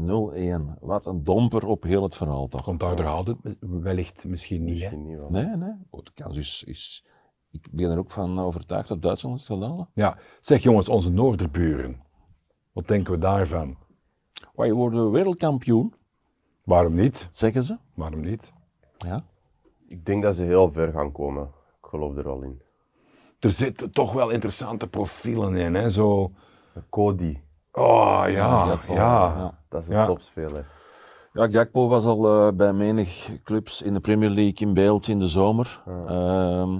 [0.77, 0.79] 0-1.
[0.79, 2.63] Wat een domper op heel het verhaal toch.
[2.63, 4.73] Komt daar het wellicht misschien niet.
[4.73, 5.73] Misschien niet nee, nee.
[5.89, 7.05] Oh, de kans is, is,
[7.51, 9.89] ik ben er ook van overtuigd dat Duitsland het zal halen.
[9.93, 12.01] Ja, zeg jongens, onze noorderburen.
[12.71, 13.77] Wat denken we daarvan?
[14.53, 15.93] Wij worden wereldkampioen.
[16.63, 17.27] Waarom niet?
[17.31, 17.77] Zeggen ze.
[17.93, 18.53] Waarom niet?
[19.05, 19.23] Ja.
[19.87, 21.43] Ik denk dat ze heel ver gaan komen.
[21.81, 22.61] Ik geloof er wel in.
[23.39, 25.89] Er zitten toch wel interessante profielen in, hè?
[25.89, 26.31] Zo...
[26.89, 27.39] Cody.
[27.71, 28.77] Oh ja, ja.
[28.87, 28.93] ja.
[28.95, 29.57] ja.
[29.69, 30.05] Dat is een ja.
[30.05, 30.67] topspeler.
[31.33, 35.19] Ja, Gakpo was al uh, bij menig clubs in de Premier League in beeld in
[35.19, 35.83] de zomer.
[35.87, 36.77] Uh,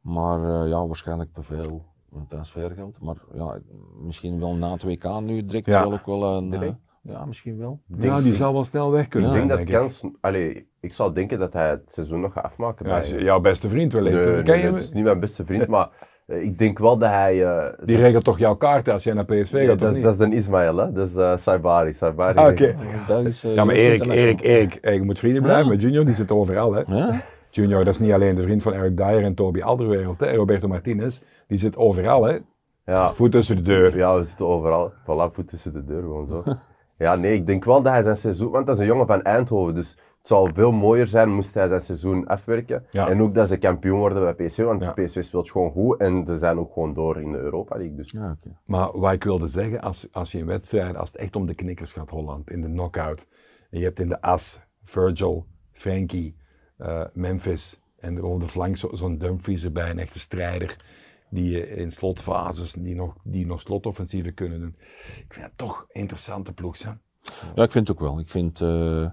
[0.00, 1.84] maar uh, ja, waarschijnlijk te veel
[2.28, 3.00] transfergeld.
[3.00, 3.58] Maar ja,
[4.00, 6.50] misschien wel na het WK nu direct wel ook wel een...
[6.50, 6.76] Direct?
[7.02, 7.80] Ja, misschien wel.
[7.86, 9.30] Denk, ja, die zal wel snel weg kunnen.
[9.30, 10.02] Ik denk dat denk kans.
[10.20, 12.86] Allee, ik zou denken dat hij het seizoen nog gaat afmaken.
[12.88, 14.16] Ja, is jouw beste vriend wellicht.
[14.24, 15.88] Nee, Ken nee, het is niet mijn beste vriend, maar
[16.26, 17.44] Eh, Ik denk wel dat hij...
[17.44, 20.02] eh, Die regelt toch jouw kaarten als jij naar PSV Ja, gaat, of dat, niet?
[20.02, 20.92] dat is dan Ismaël, hè?
[20.92, 21.92] Dat is eh Saibari.
[21.92, 24.04] Saibari Ah, Belgische Ja, maar Erik.
[24.06, 26.82] Erik, Erik, Erik moet vrienden blijven met Junior, die zit overal, hè.
[26.86, 27.20] Ja?
[27.50, 30.34] Junior, dat is niet alleen de vriend van Eric Dyer en Toby Alderweireld, hè.
[30.34, 32.38] Roberto Martinez, die zit overal, hè.
[32.84, 33.96] Ja, Voet tussen de deur.
[33.96, 34.92] ja, we zitten overal.
[35.02, 36.42] Voilà, voet tussen de deur, gewoon zo.
[36.98, 38.50] Ja, nee, ik denk wel dat hij zijn seizoen...
[38.50, 41.68] Want dat is een jongen van Eindhoven, dus het zou veel mooier zijn moest hij
[41.68, 42.86] zijn seizoen afwerken.
[42.90, 43.08] Ja.
[43.08, 44.92] En ook dat ze kampioen worden bij PSV, want Ja.
[44.92, 47.94] PSV speelt gewoon goed en ze zijn ook gewoon door in de Europa League.
[47.96, 48.36] Dus Ja.
[48.64, 51.54] Maar wat ik wilde zeggen, als, als je in wedstrijden, als het echt om de
[51.54, 53.26] knikkers gaat, Holland, in de knockout,
[53.70, 56.36] en je hebt in de as Virgil, Frankie,
[56.76, 60.76] eh, Memphis en op de flank zo- zo'n Dumfries erbij, een echte strijder,
[61.30, 64.76] die je in slotfases, die nog, die nog slotoffensieven kunnen doen.
[65.16, 66.90] Ik vind het toch interessante ploeg, hè?
[67.54, 68.18] Ja, ik vind het ook wel.
[68.18, 69.06] Ik vind eh,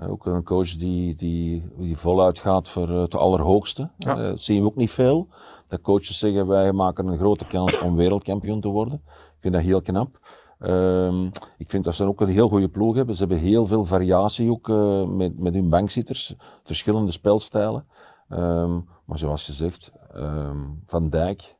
[0.00, 3.90] ook een coach die, die, die voluit gaat voor eh, het allerhoogste.
[3.98, 4.16] Ja.
[4.16, 5.28] Eh, zien we ook niet veel.
[5.68, 9.02] Dat coaches zeggen wij maken een grote kans om wereldkampioen te worden.
[9.06, 10.20] Ik vind dat heel knap.
[10.62, 11.26] Ehm,
[11.58, 13.14] ik vind dat ze ook een heel goede ploeg hebben.
[13.14, 16.34] Ze hebben heel veel variatie ook eh, met, met hun bankzitters.
[16.62, 17.86] Verschillende spelstijlen.
[18.28, 21.56] Ehm, maar zoals je zegt, ehm, Van Dijk,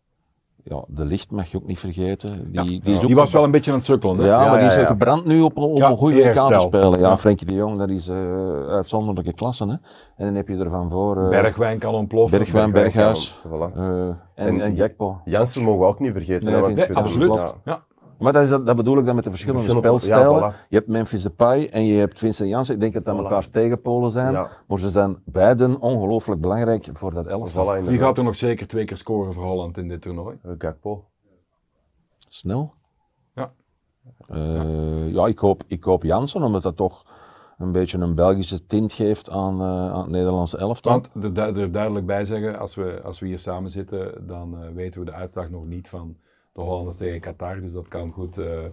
[0.65, 2.53] ja, de licht mag je ook niet vergeten.
[2.53, 4.25] Die, die, is ook Die was wel een beetje aan het sukkelen, hè?
[4.27, 4.87] ja, Ja, maar die ja, is ja.
[4.87, 6.91] gebrand nu op, op Ja, een goede WK te spelen.
[6.91, 7.19] Ja, Ja.
[7.19, 9.65] Frenkie de Jong, dat is eh uitzonderlijke klasse.
[9.67, 9.73] Hè.
[10.17, 12.39] En dan heb je er van voor eh, Bergwijn kan ontploffen.
[12.39, 13.77] Bergwijn, Berghuis Voilà.
[13.77, 15.21] eh, en, En- en.
[15.25, 16.45] Jansen mogen we ook niet vergeten.
[16.45, 17.43] Nee, hè, absoluut.
[17.65, 17.85] Ja.
[18.23, 20.41] Maar dat, is, dat bedoel ik dan met de verschillende Verschillende- spelstijlen.
[20.41, 20.69] ja, voilà.
[20.69, 22.75] Je hebt Memphis Depay en je hebt Vincent Janssen.
[22.75, 23.19] Ik denk dat dat Voilà.
[23.19, 24.33] elkaars tegenpolen zijn.
[24.33, 24.49] Ja.
[24.67, 27.81] Maar ze zijn beiden ongelooflijk belangrijk voor dat elftal.
[27.83, 30.39] Voilà, Wie gaat er nog zeker twee keer scoren voor Holland in dit toernooi?
[30.43, 31.05] Eh, Gakpo.
[32.29, 32.75] Snel.
[33.35, 33.53] Ja.
[34.29, 37.05] Eh, ja, ik hoop, ik hoop Jansen, omdat dat toch
[37.59, 40.93] een beetje een Belgische tint geeft aan, eh, aan het Nederlandse elftal.
[40.93, 44.75] Want er, du- er duidelijk bij zeggen, als we, als we hier samen zitten, dan
[44.75, 46.17] weten we de uitslag nog niet van
[46.53, 47.61] de Hollanders tegen Qatar.
[47.61, 48.65] Dus dat kan goed, eh,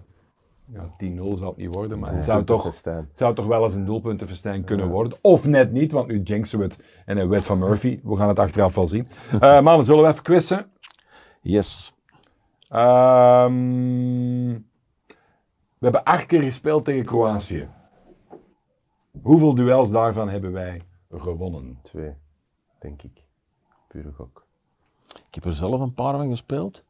[0.65, 3.73] ja, 10-0 zal het niet worden, maar het zou toch, het zou toch wel eens
[3.73, 5.17] een doelpuntenverstijn kunnen worden.
[5.21, 7.99] Of net niet, want nu jinxen we het en een wet van Murphy.
[8.03, 9.07] We gaan het achteraf wel zien.
[9.39, 10.71] Eh mannen, zullen we even quizzen?
[11.41, 11.93] Yes.
[12.67, 14.47] Ehm,
[15.77, 17.67] we hebben acht keer gespeeld tegen Kroatië.
[19.21, 21.79] Hoeveel duels daarvan hebben wij gewonnen?
[21.81, 22.13] Twee,
[22.79, 23.23] denk ik.
[23.87, 24.45] Pure gok.
[25.27, 26.83] Ik heb er zelf een paar van gespeeld.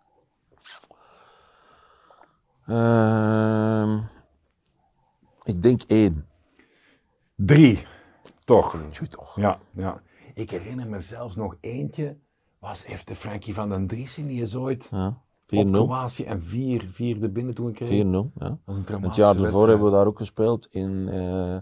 [2.69, 3.97] Ehm,
[5.43, 6.25] ik denk één.
[7.35, 7.85] Drie.
[8.45, 8.75] Toch?
[8.91, 9.35] Tjoe, toch.
[9.35, 10.01] Ja, ja.
[10.33, 12.17] Ik herinner me zelfs nog eentje.
[12.59, 15.69] Was heeft de Frankie van den Driessen die is ooit Ja, op 4-0.
[15.71, 17.89] Kroatië en vier, vier er binnen toen kreeg?
[17.89, 18.31] 4-0, ja.
[18.35, 19.67] Dat was een Het jaar ervoor wedstrijd.
[19.67, 21.57] hebben we daar ook gespeeld in eh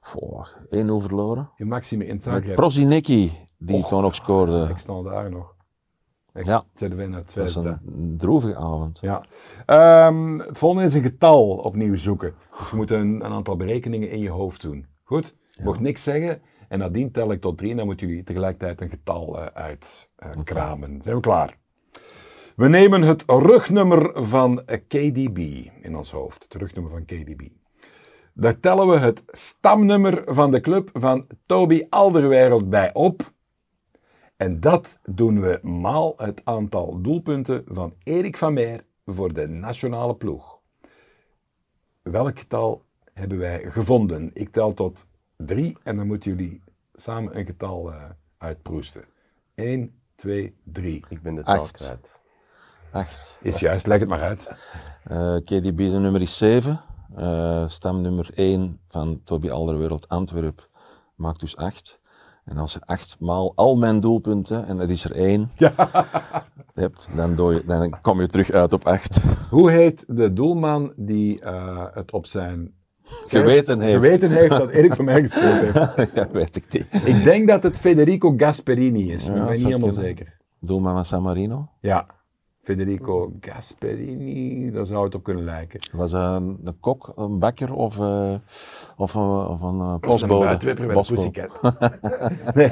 [0.00, 1.50] goh, 1-0 verloren.
[1.56, 2.54] In Maxime in Met Zagreb.
[2.56, 4.66] Prozinecki, die toen ook scoorde.
[4.70, 5.54] Ik stond daar nog.
[6.46, 6.64] Ja.
[6.74, 9.00] De uit Dat was een droevige avond.
[9.00, 9.24] Ja.
[9.66, 12.34] Ehm, het volgende is een getal opnieuw zoeken.
[12.58, 14.86] Dus je moet een, een aantal berekeningen in je hoofd doen.
[15.04, 15.36] Goed?
[15.50, 16.40] Je mag niks zeggen.
[16.68, 21.02] En nadien tel ik tot drie en dan moeten jullie tegelijkertijd een getal eh uitkramen.
[21.02, 21.58] Zijn we klaar?
[22.56, 25.38] We nemen het rugnummer van KDB
[25.82, 26.42] in ons hoofd.
[26.42, 27.40] Het rugnummer van KDB.
[28.34, 33.32] Daar tellen we het stamnummer van de club van Toby Alderweireld bij op.
[34.38, 40.14] En dat doen we maal het aantal doelpunten van Erik van Meer voor de nationale
[40.14, 40.58] ploeg.
[42.02, 44.30] Welk getal hebben wij gevonden?
[44.34, 46.62] Ik tel tot drie en dan moeten jullie
[46.94, 48.02] samen een getal eh,
[48.38, 49.04] uitproesten.
[49.54, 51.04] 1, 2, 3.
[51.08, 51.72] Ik ben de taal Acht.
[51.72, 52.18] kwijt.
[52.92, 53.38] 8.
[53.42, 54.50] Is juist, leg het maar uit.
[55.04, 56.80] Eh KDB de nummer is 7.
[57.16, 60.68] Eh stamnummer 1 van Toby Alderwereld Antwerp
[61.14, 62.00] maakt dus 8.
[62.48, 65.50] En als je 8 maal al mijn doelpunten, en dat is er 1,
[66.74, 69.20] hebt, dan, doe je, dan kom je terug uit op 8.
[69.50, 72.72] Hoe heet de doelman die eh, het op zijn
[73.26, 73.94] Geweten heeft.
[74.04, 76.12] geweten heeft dat Erik van mij gescoord heeft?
[76.14, 77.06] ja, weet ik niet.
[77.06, 80.04] Ik denk dat het Federico Gasperini is, maar Ja, ik ben niet helemaal kunnen.
[80.04, 80.36] zeker.
[80.60, 81.68] Doelman van San Marino.
[81.80, 82.06] Ja,
[82.68, 85.80] Federico Gasperini, daar zou het op kunnen lijken.
[85.92, 88.34] Was hij een, een kok, een bakker of, eh,
[88.96, 90.74] of een, of een eh, Dat is een postbode?
[90.74, 91.30] de Postbode.
[91.30, 91.74] Pussycat.
[92.54, 92.68] nee.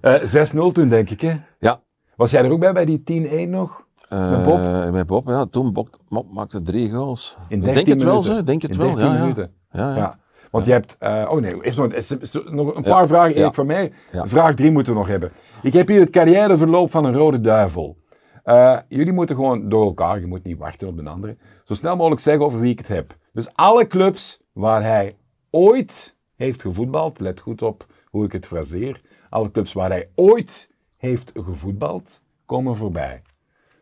[0.00, 1.34] Eh, 6-0 toen, denk ik, hè?
[1.58, 1.80] Ja.
[2.16, 3.02] Was jij er ook bij, bij die
[3.46, 3.84] 10-1 nog?
[4.08, 4.58] Met Bob?
[4.58, 5.46] Eh, met Bob, ja.
[5.46, 7.36] Toen Bob, Bob maakte drie goals.
[7.48, 8.42] In ik denk 13 het wel, ze.
[8.42, 9.20] Denk het In wel, 13 ja, ja.
[9.20, 9.52] minuten.
[9.70, 9.96] Ja, ja.
[9.96, 10.18] Ja.
[10.50, 10.96] Want je hebt...
[10.98, 13.52] eh, oh nee, eerst nog, is- is- nog een paar vragen, Erik ja.
[13.52, 13.92] van mij.
[14.12, 14.26] Ja.
[14.26, 15.32] Vraag 3 moeten we nog hebben.
[15.62, 17.96] Ik heb hier het carrièreverloop van een rode duivel.
[18.42, 21.96] Eh, jullie moeten gewoon door elkaar, je moet niet wachten op de andere, zo snel
[21.96, 23.16] mogelijk zeggen over wie ik het heb.
[23.32, 25.16] Dus alle clubs waar hij
[25.50, 29.00] ooit heeft gevoetbald, let goed op hoe ik het fraseer,
[29.30, 33.22] alle clubs waar hij ooit heeft gevoetbald, komen voorbij.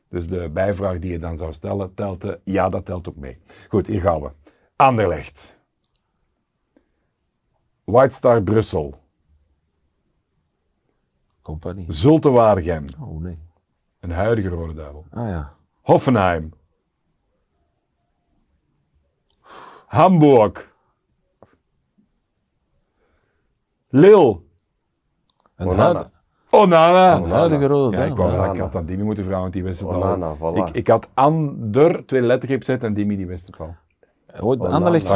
[0.09, 3.39] Dus de bijvraag die je dan zou stellen, telt de, ja, dat telt ook mee.
[3.69, 4.31] Goed, hier gaan we.
[4.77, 5.59] Anderlecht.
[7.85, 8.95] White Star Brussel.
[11.43, 11.87] Compagnie.
[11.89, 12.85] Zulte Waregem.
[13.01, 13.39] Oh nee.
[14.01, 15.05] Een huidige Rode Duivel.
[15.11, 15.53] Ah ja.
[15.81, 16.53] Hoffenheim.
[19.87, 20.69] Hamburg.
[23.89, 24.41] Lille.
[25.57, 26.11] Een Onana.
[27.17, 28.39] een huidige rode Ja, ik, duivel.
[28.39, 30.55] wou, ik had aan Dimi moeten vragen, want die wist het Onana, al.
[30.55, 30.69] voilà.
[30.69, 33.75] Ik, ik had Ander twee lettergrepen gezet en Dimi die wist het al.
[34.41, 34.61] Ooit.
[34.61, 35.07] Anderlecht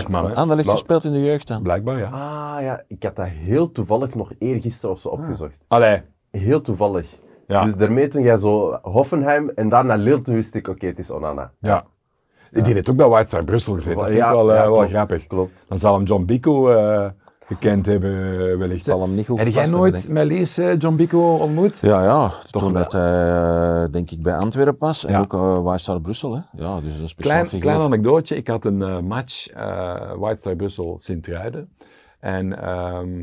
[0.70, 1.62] gespeeld- in de jeugd dan.
[1.62, 2.05] Blijkbaar, ja.
[2.11, 5.64] Ah ja, ik had dat heel toevallig nog eergisteren of zo opgezocht.
[5.68, 7.07] Allee, Heel toevallig.
[7.46, 7.64] Ja.
[7.64, 11.11] Dus daarmee toen jij zo Hoffenheim en daarna Lille, toen wist ik, oké, het is
[11.11, 11.50] Onana.
[11.59, 11.85] ja.
[12.50, 13.98] Die heeft ook bij White Star Brussel gezeten.
[13.98, 15.26] Dat vind ik wel, eh, ja, wel klopt, grappig.
[15.26, 15.64] Klopt.
[15.68, 17.07] Dan zal hem John Bico eh,
[17.46, 18.11] gekend hebben,
[18.50, 18.85] eh, wellicht.
[18.85, 21.78] Zal hem niet goed Heb jij nooit eh, John Bico ontmoet?
[21.80, 22.30] Ja, ja.
[22.50, 22.83] Toen wel.
[22.83, 25.04] dat hij, eh, denk ik, bij Antwerpen was.
[25.04, 25.20] En Ja.
[25.20, 26.40] ook uh, Wijstar Brussel, hè.
[26.64, 27.61] Ja, dus een speciaal Klein, figuur.
[27.61, 28.37] klein anekdootje.
[28.37, 31.68] Ik had een match eh White Star Brussel Sint-Truiden.
[32.20, 33.22] En ehm,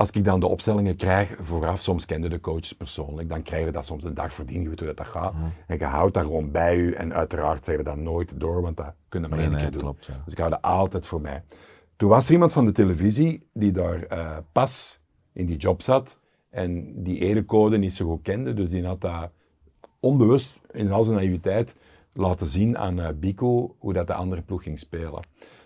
[0.00, 3.70] als ik dan de opstellingen krijg vooraf, soms kende de coaches persoonlijk, dan krijg je
[3.70, 5.34] dat soms een dag voordien, je weet hoe dat, dat gaat.
[5.66, 8.76] En je houdt dat gewoon bij je en uiteraard zeg je dat nooit door, want
[8.76, 9.80] dat kunnen we maar één nee, keer doen.
[9.80, 10.20] klopt, ja.
[10.24, 11.42] Dus ik hou dat altijd voor mij.
[11.96, 15.00] Toen was er iemand van de televisie die daar eh, pas
[15.32, 19.30] in die job zat en die edecode niet zo goed kende, dus die had dat
[20.00, 21.76] onbewust in al zijn naïviteit
[22.12, 25.22] laten zien aan eh Bico hoe dat de andere ploeg ging spelen.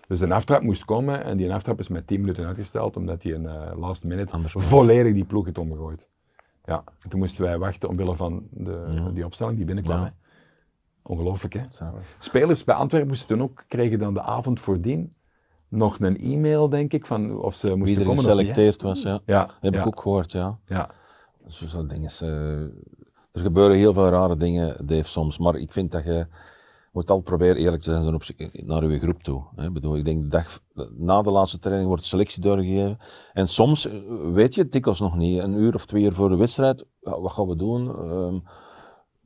[0.07, 3.33] Dus een aftrap moest komen en die aftrap is met 10 minuten uitgesteld omdat hij
[3.33, 6.09] een eh, last minute Anders volledig die ploeg had omgegooid.
[6.65, 9.99] Ja, en toen moesten wij wachten omwille van de, die opstelling die binnenkwam.
[9.99, 10.13] Ja.
[11.03, 11.61] Ongelooflijk hè.
[12.19, 15.15] Spelers bij Antwerpen moesten toen ook, kregen dan de avond voordien
[15.69, 19.19] nog een e-mail denk ik van of ze moesten Wie er geselecteerd was, ja.
[19.25, 20.59] Ja, Heb ik ook gehoord, ja.
[20.67, 20.89] ja.
[21.47, 22.11] Zo, zo dingen.
[22.19, 22.61] eh,
[23.31, 25.37] er gebeuren heel veel rare dingen, Dave, soms.
[25.37, 26.27] Maar ik vind dat je
[26.95, 29.43] moet altijd proberen eerlijk te zijn opzichte- naar je groep toe.
[29.55, 29.65] Hè.
[29.65, 30.59] Ik bedoel, ik denk de dag
[30.97, 32.97] na de laatste training wordt selectie doorgegeven.
[33.33, 33.93] En soms eh,
[34.33, 35.39] weet je het dikwijls nog niet.
[35.39, 37.87] Een uur of twee uur voor de wedstrijd, wat gaan we doen?
[37.89, 38.35] Ehm,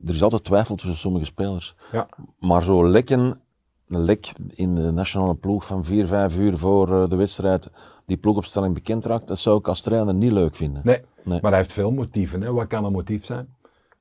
[0.08, 1.74] er is altijd twijfel tussen sommige spelers.
[1.92, 2.08] Ja.
[2.38, 3.40] Maar zo lekken,
[3.88, 7.70] een lek in de nationale ploeg van vier, vijf uur voor eh, de wedstrijd,
[8.06, 10.82] die ploegopstelling bekend raakt, dat zou ik als trainer niet leuk vinden.
[10.84, 11.40] Nee, Nee.
[11.40, 12.40] maar hij heeft veel motieven.
[12.42, 12.52] Hè.
[12.52, 13.54] Wat kan een motief zijn?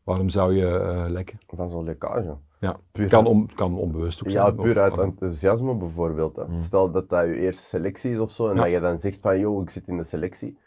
[0.10, 1.38] Waarom zou je eh, lekken?
[1.56, 2.38] Van zo'n lekkage.
[2.60, 4.43] Ja, Puur- kan, on, kan onbewust ook zijn.
[4.45, 6.36] Ja, of- puur uit of- enthousiasme bijvoorbeeld.
[6.36, 6.43] Hè.
[6.62, 8.62] Stel dat dat je eerste selectie is of zo, en Ja.
[8.62, 10.58] dat je dan zegt van, yo, ik zit in de selectie.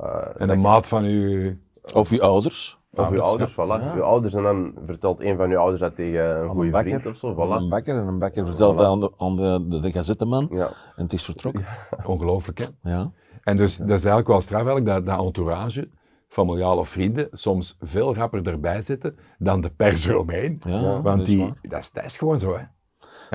[0.00, 1.60] Uh, En een maat van u.
[1.94, 2.80] Of je ouders.
[2.94, 3.64] Of je ouders, ja.
[3.64, 3.94] voilà.
[3.94, 7.16] Je ouders, en dan vertelt een van je ouders dat tegen een goede vriend of
[7.16, 7.34] zo, Een
[7.66, 7.68] voilà.
[7.68, 10.66] bakker en een bakker vertelt dat aan de, aan de, de, de gazetteman Ja.
[10.96, 11.64] en het is vertrokken.
[12.06, 12.90] Ongelooflijk, hè?
[12.90, 13.10] Ja.
[13.44, 15.88] En dus dat is eigenlijk wel straf eigenlijk, dat, dat entourage,
[16.28, 20.56] familiale of vrienden, soms veel rapper erbij zitten dan de pers eromheen.
[20.60, 22.64] Ja, dat Want is die, dat, is, dat is gewoon zo, hè?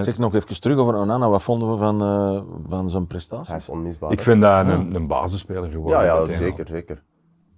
[0.04, 3.48] Zeg nog even terug over Onana, wat vonden we van, eh, van zijn prestaties?
[3.48, 4.12] Hij is onmisbaar.
[4.12, 6.00] Ik vind dat een, een basisspeler geworden.
[6.00, 7.04] Ja, ja, zeker, zeker.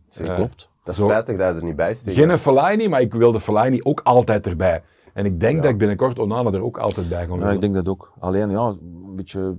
[0.10, 0.34] zeker.
[0.34, 0.70] Klopt.
[0.84, 2.18] Dat is Zo- spijtig dat hij er niet bij steekt.
[2.18, 4.84] Geen Fellaini, maar ik wilde Fellaini ook altijd erbij.
[5.14, 7.74] En ik denk dat ik binnenkort Onana er ook altijd bij ga Ja, ik denk
[7.74, 8.14] dat ook.
[8.20, 9.58] Alleen, ja, een beetje,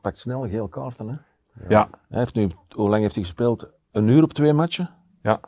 [0.00, 1.08] pakt snel geel kaarten.
[1.08, 1.14] Hè.
[1.68, 3.70] Ja, Hij heeft nu, hoe lang heeft hij gespeeld?
[3.92, 4.90] Een uur op twee matchen?
[5.22, 5.40] Ja.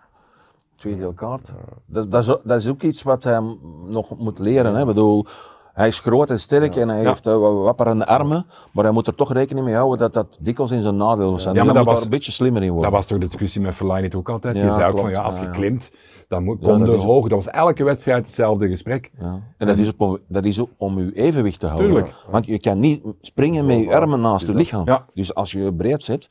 [0.76, 1.54] Twee geel kaarten.
[1.87, 3.40] Dat, dat, is, ook- dat is ook iets wat hij
[3.87, 4.74] nog moet leren.
[4.74, 4.80] Hè.
[4.80, 5.26] Ik bedoel,
[5.72, 7.08] hij is groot en sterk en hij Ja.
[7.08, 10.70] heeft uh, wapperende armen, maar hij moet er toch rekening mee houden dat dat dikwijls
[10.72, 11.46] in zijn nadeel was.
[11.46, 12.90] En Ja, dus maar dat moet was- daar een beetje slimmer in worden.
[12.90, 14.56] Dat was toch de discussie met Fellaini ook altijd.
[14.56, 15.00] Ja, Die zei ook klopt.
[15.06, 15.92] van, ja, als je klimt,
[16.28, 17.22] dan moet, Ja, kom dat er hoog.
[17.28, 19.11] Dat was elke wedstrijd hetzelfde gesprek.
[19.20, 19.40] Ja.
[19.58, 21.90] En dat is, op, dat is ook om je evenwicht te houden.
[21.90, 22.14] Tuurlijk.
[22.30, 24.87] Want je kan niet springen met je armen naast je lichaam.
[24.87, 25.06] Ja.
[25.14, 26.28] Dus als je je breed zet,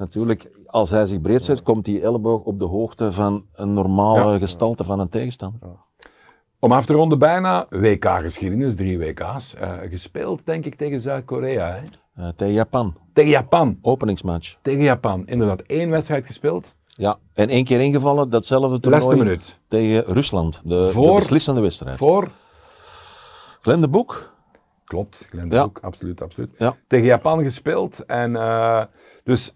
[0.00, 4.32] natuurlijk, als hij zich breed zet, komt die elleboog op de hoogte van een normale
[4.32, 4.38] Ja.
[4.38, 5.60] gestalte van een tegenstander.
[6.58, 9.54] Om af te ronden bijna, WK-geschiedenis, drie WK's.
[9.54, 11.80] eh, gespeeld, denk ik, tegen Zuid-Korea.
[12.14, 13.78] Eh, tegen Japan, Tegen Japan.
[13.82, 14.56] openingsmatch.
[14.62, 15.26] Tegen Japan.
[15.26, 16.74] Inderdaad, één wedstrijd gespeeld.
[16.86, 19.58] Ja, en één keer ingevallen, datzelfde De laatste toernooi minuut.
[19.68, 21.96] tegen Rusland, de, beslissende wedstrijd.
[21.96, 22.30] Voor?
[23.60, 24.32] Glenn de Boek,
[24.84, 25.62] Klopt, Glenn de Ja.
[25.64, 26.50] Boek, absoluut, absoluut.
[26.58, 26.76] Ja.
[26.86, 28.04] Tegen Japan gespeeld.
[28.06, 28.84] En eh,
[29.24, 29.54] dus,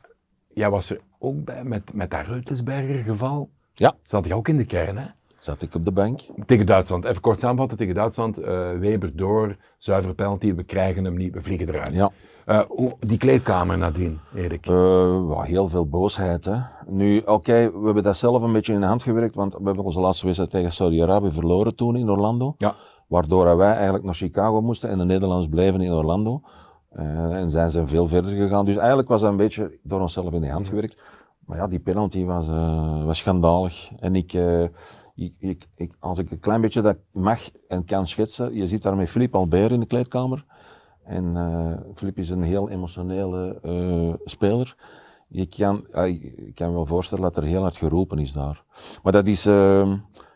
[0.54, 3.48] jij was er ook bij met, met dat Reutelsberger geval.
[3.74, 5.06] ja, Zat hij ook in de kern, hè?
[5.44, 6.20] zat ik op de bank.
[6.46, 11.16] Tegen Duitsland, even kort samenvatten, tegen Duitsland, eh, Weber door, zuivere penalty, we krijgen hem
[11.16, 11.92] niet, we vliegen eruit.
[11.92, 12.10] Ja.
[12.44, 14.66] Eh, hoe, die kleedkamer nadien, Erik.
[14.66, 16.44] Eh, ja, heel veel boosheid.
[16.44, 16.56] Hè.
[16.86, 19.84] Nu, oké, we hebben dat zelf een beetje in de hand gewerkt, want we hebben
[19.84, 22.54] onze laatste wedstrijd tegen Saudi-Arabië verloren toen in Orlando.
[22.58, 22.74] Ja.
[23.06, 26.40] Waardoor wij eigenlijk naar Chicago moesten en de Nederlanders bleven in Orlando.
[26.94, 28.64] Eh, en zijn ze veel verder gegaan.
[28.64, 31.02] Dus eigenlijk was dat een beetje door onszelf in de hand gewerkt.
[31.46, 33.90] Maar ja, die penalty was, eh, was schandalig.
[33.98, 34.62] En ik, eh,
[35.14, 38.82] ik, ik, ik- als ik een klein beetje dat mag en kan schetsen, je zit
[38.82, 40.44] daar met Filip Albert in de kleedkamer.
[41.04, 44.76] En eh Filip is een heel emotionele speler.
[45.28, 48.64] Je kan, ik kan me wel voorstellen dat er heel hard geroepen is daar.
[49.02, 49.44] Maar dat is,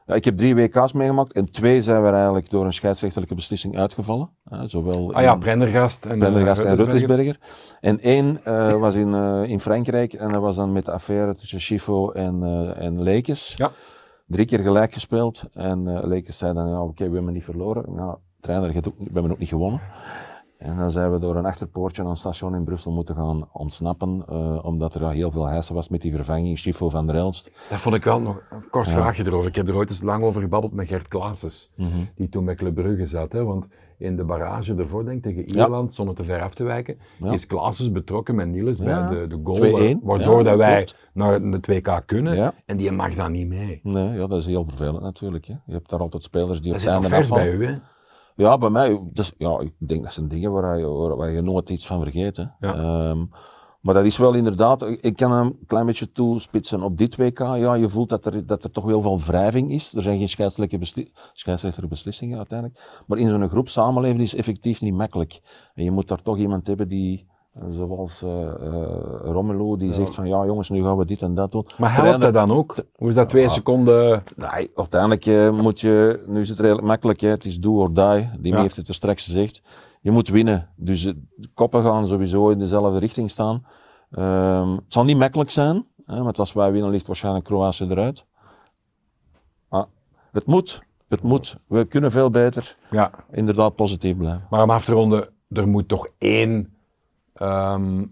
[0.08, 3.78] ja, ik heb drie WK's meegemaakt en twee zijn we eigenlijk door een scheidsrechterlijke beslissing
[3.78, 4.30] uitgevallen.
[4.44, 7.38] hè, zowel Ah ja, Prendergast en Prendergast eh, en Ruttersberger.
[7.80, 11.34] En één eh, was in, eh, in Frankrijk en dat was dan met de affaire
[11.34, 13.54] tussen Schifo en, eh en Lekes.
[13.56, 13.72] Ja.
[14.26, 17.94] Drie keer gelijk gespeeld en Lekes zei dan, ja, oké, we hebben niet verloren.
[17.94, 19.80] Nou, trainer, we hebben ook niet gewonnen.
[20.58, 24.24] En dan zijn we door een achterpoortje aan een station in Brussel moeten gaan ontsnappen,
[24.28, 27.50] eh, omdat er heel veel hijsen was met die vervanging, Schifo van der Elst.
[27.70, 29.48] Dat vond ik wel nog een kort vraagje erover.
[29.48, 31.88] Ik heb er ooit eens lang over gebabbeld met Gert Klaassen, Mhm.
[32.14, 33.32] die toen bij Club Brugge zat.
[33.32, 33.44] Hè?
[33.44, 33.68] Want
[33.98, 35.64] in de barrage ervoor, denk ik, tegen Ja.
[35.64, 37.32] Ierland, zonder te ver af te wijken, Ja.
[37.32, 40.00] is Klaassen betrokken met Niels bij de, de goal, 2-1.
[40.02, 42.54] waardoor dat wij naar de 2K kunnen.
[42.66, 43.80] En die mag dan niet mee.
[43.82, 45.46] Nee, ja, dat is heel vervelend natuurlijk.
[45.46, 45.54] Hè.
[45.66, 47.74] Je hebt daar altijd spelers die Dat op het einde vers bij u, hè?
[48.38, 51.70] Ja, bij mij, dus, ja, ik denk dat zijn dingen waar je, waar, je nooit
[51.70, 52.36] iets van vergeet.
[52.36, 52.44] Hè.
[52.60, 52.74] Ja.
[52.74, 53.24] Ehm,
[53.80, 57.38] maar dat is wel inderdaad, ik kan hem een klein beetje toespitsen op dit WK.
[57.38, 59.94] Ja, je voelt dat er, dat er toch heel veel wrijving is.
[59.94, 63.02] Er zijn geen scheidsrechtelijke beslissingen uiteindelijk.
[63.06, 65.40] Maar in zo'n groep samenleven is effectief niet makkelijk.
[65.74, 67.26] En je moet daar toch iemand hebben die,
[67.70, 68.86] zoals eh eh,
[69.22, 71.66] Romelu, die zegt van ja jongens, nu gaan we dit en dat doen.
[71.78, 72.74] Maar helpt Trainer- dat dan ook?
[72.96, 74.22] Hoe is dat twee seconden?
[74.36, 77.94] Nee, uiteindelijk eh, moet je, nu is het redelijk makkelijk, hè, het is do or
[77.94, 78.30] die.
[78.40, 78.60] Die Ja.
[78.60, 79.62] heeft het er straks gezegd.
[80.00, 80.68] Je moet winnen.
[80.76, 83.64] Dus de koppen gaan sowieso in dezelfde richting staan.
[84.10, 88.24] Ehm, het zal niet makkelijk zijn, hè, want als wij winnen ligt waarschijnlijk Kroatië eruit.
[89.68, 89.86] Maar
[90.32, 91.56] het moet, het moet.
[91.66, 94.46] We kunnen veel beter, Ja, inderdaad positief blijven.
[94.50, 96.72] maar om af te ronden, er moet toch één
[97.38, 98.04] ehm,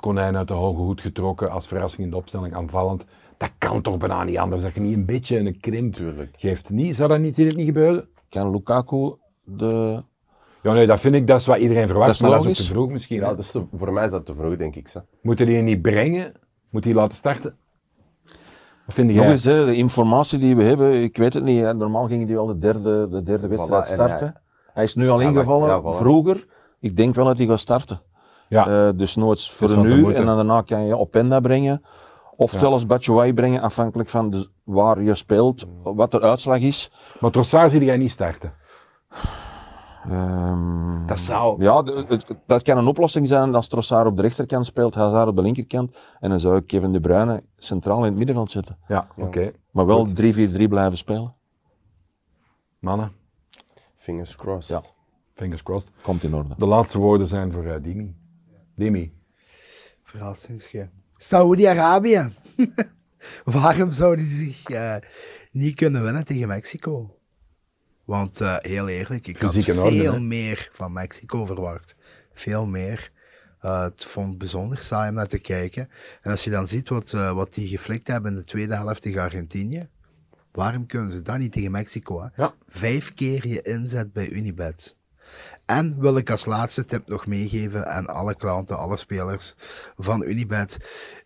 [0.00, 3.04] konijn uit de hoge hoed getrokken als verrassing in de opstelling aanvallend.
[3.36, 5.96] Dat kan toch bijna niet anders, dat je niet een beetje een krimp
[6.36, 6.70] geeft.
[6.70, 8.08] Niet, zou dat niet, zie niet gebeuren?
[8.28, 10.02] Kan Lukaku de...
[10.62, 12.44] Ja, nee, dat vind ik, dat is wat iedereen verwacht, Dat is maar dat is
[12.46, 12.66] ook logisch.
[12.66, 13.16] te vroeg misschien.
[13.20, 14.88] Ja, dat is te- voor mij is dat te vroeg, denk ik.
[14.88, 15.00] Zo.
[15.22, 16.32] Moeten die niet brengen?
[16.70, 17.56] Moet die laten starten?
[18.86, 19.22] Wat vind jij?
[19.22, 21.60] Nog eens, hè, de informatie die we hebben, ik weet het niet.
[21.60, 21.74] Hè.
[21.74, 24.26] Normaal ging hij al de derde, de derde wedstrijd en starten.
[24.26, 24.42] hij-
[24.74, 25.96] Hij is nu al Ja, maar- ingevallen, ja, voilà.
[25.96, 26.46] vroeger.
[26.80, 28.00] Ik denk wel dat hij gaat starten.
[28.48, 31.82] Ja, Eh, dus nooit voor Dus een uur en dan daarna kan je Openda brengen.
[32.36, 32.58] Of Ja.
[32.58, 36.90] zelfs Batshuayi brengen, afhankelijk van de, waar je speelt, wat de uitslag is.
[37.20, 38.52] maar Trossard zie jij niet starten.
[40.08, 41.62] Ehm, Dat zou...
[41.62, 41.82] ja,
[42.46, 45.96] dat kan een oplossing zijn als Trossard op de rechterkant speelt, Hazard op de linkerkant.
[46.20, 48.78] En dan zou ik Kevin De Bruyne centraal in het middenveld zetten.
[48.88, 49.50] Ja, oké.
[49.70, 51.34] Maar wel 3-4-3 blijven spelen.
[52.78, 53.12] Mannen,
[53.96, 54.68] Fingers crossed.
[54.76, 54.82] Ja.
[55.34, 55.92] fingers crossed.
[56.02, 56.54] Komt in orde.
[56.56, 58.14] De laatste woorden zijn voor eh, Dimi.
[58.76, 59.12] Dimi.
[60.02, 60.88] Verrassingsje.
[61.16, 62.30] Saudi-Arabië.
[63.44, 64.96] Waarom zouden die zich eh,
[65.50, 67.18] niet kunnen winnen tegen Mexico?
[68.04, 71.96] Want eh, heel eerlijk, ik had Fysiek veel meer van Mexico verwacht.
[72.32, 73.10] Veel meer.
[73.60, 75.88] Eh, het vond het bijzonder saai om naar te kijken.
[76.22, 79.22] En als je dan ziet wat, wat die geflikt hebben in de tweede helft tegen
[79.22, 79.88] Argentinië,
[80.52, 82.22] waarom kunnen ze dat niet tegen Mexico?
[82.22, 82.42] Hè?
[82.42, 82.54] Ja.
[82.66, 84.96] Vijf keer je inzet bij Unibet.
[85.66, 89.54] En wil ik als laatste tip nog meegeven aan alle klanten, alle spelers
[89.96, 90.76] van Unibet.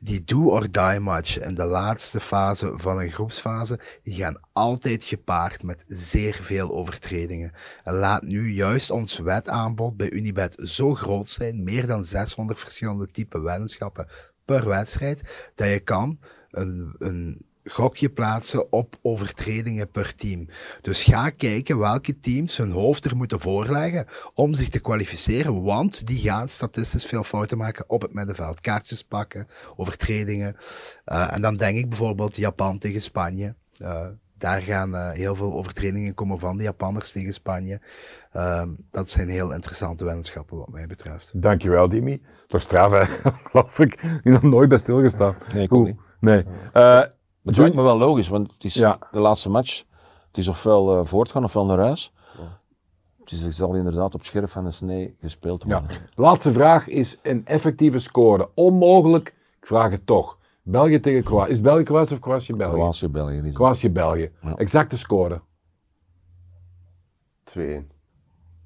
[0.01, 5.05] Die do or die match in de laatste fase van een groepsfase, die gaan altijd
[5.05, 7.53] gepaard met zeer veel overtredingen.
[7.85, 13.11] En laat nu juist ons wetaanbod bij Unibet zo groot zijn, meer dan 600 verschillende
[13.11, 14.07] type weddenschappen
[14.45, 16.19] per wedstrijd, dat je kan
[16.51, 20.49] een, een gokje plaatsen op overtredingen per team.
[20.81, 26.07] Dus ga kijken welke teams hun hoofd er moeten voorleggen om zich te kwalificeren, want
[26.07, 28.61] die gaan statistisch veel fouten maken op het middenveld.
[28.61, 30.57] Kaartjes pakken, overtredingen.
[31.05, 33.55] Eh, en dan denk ik bijvoorbeeld Japan tegen Spanje.
[33.79, 34.07] Eh,
[34.39, 37.81] daar gaan eh, heel veel overtredingen komen van de Japanners tegen Spanje.
[38.33, 41.33] Ehm, dat zijn heel interessante wenschappen wat mij betreft.
[41.35, 42.23] Dankjewel, Dimi.
[42.49, 43.05] Toch straf, hè?
[43.51, 43.93] Geloof ik.
[43.93, 45.37] Ik heb nog nooit bij stilgestaan.
[45.53, 45.97] Nee, ik niet.
[46.21, 46.45] Nee.
[47.49, 48.99] Het lijkt me wel logisch, want het is Ja.
[49.11, 49.83] de laatste match.
[50.27, 52.13] Het is ofwel eh, voortgaan ofwel naar huis.
[53.21, 55.81] Het is, er zal inderdaad op scherp van de snee gespeeld ja.
[55.81, 55.99] worden.
[56.15, 58.51] Laatste vraag is een effectieve score.
[58.55, 59.29] Onmogelijk,
[59.61, 60.39] ik vraag het toch.
[60.63, 61.51] België tegen Kroatië.
[61.51, 62.75] Is België Kroatië of Kroatië België?
[62.75, 63.51] Kroatië, België.
[63.53, 64.33] Kroatië België.
[64.43, 64.57] Ja.
[64.57, 65.41] Exacte score.
[67.45, 67.61] 2-1.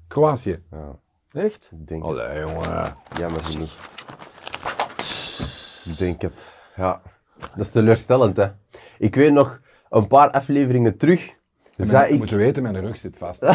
[0.07, 0.63] Kroatië.
[0.71, 0.99] Ja,
[1.31, 1.69] Echt?
[1.71, 2.95] ik denk Allee, jongen.
[3.17, 3.71] Jammer genoeg.
[5.85, 6.53] Ik denk het.
[6.75, 7.01] Ja.
[7.39, 8.47] Dat is teleurstellend, hè.
[9.03, 11.33] Ik weet nog, een paar afleveringen terug,
[11.75, 12.17] Je zei ik...
[12.19, 13.41] moet weten, mijn rug zit vast.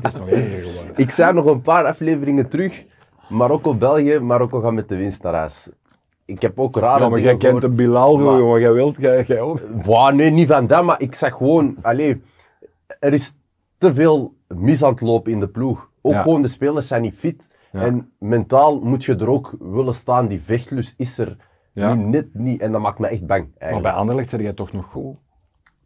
[0.00, 0.92] Het is nog erger geworden.
[0.96, 2.84] Ik zei nog een paar afleveringen terug,
[3.28, 5.68] Marokko-België, Marokko gaat met de winst naar huis.
[6.24, 7.68] ik heb ook rare Ja, maar jij kent de.
[7.68, 9.60] Bilal, Maar- jongen, jij wilt, jij, jij ook.
[9.84, 12.22] Wauw, nee, niet van dat, maar ik zag gewoon, allee,
[13.00, 13.34] er is
[13.78, 15.90] te veel mis aan het lopen in de ploeg.
[16.02, 16.22] Ook Ja.
[16.22, 17.46] gewoon de spelers zijn niet fit.
[17.72, 17.80] Ja.
[17.80, 21.36] En mentaal moet je er ook willen staan, die vechtlust is er
[21.78, 21.94] Ja.
[21.94, 22.60] nu net niet.
[22.60, 23.82] En dat maakt me echt bang, Maar eigenlijk.
[23.82, 25.16] bij Anderlecht zit jij toch nog goed.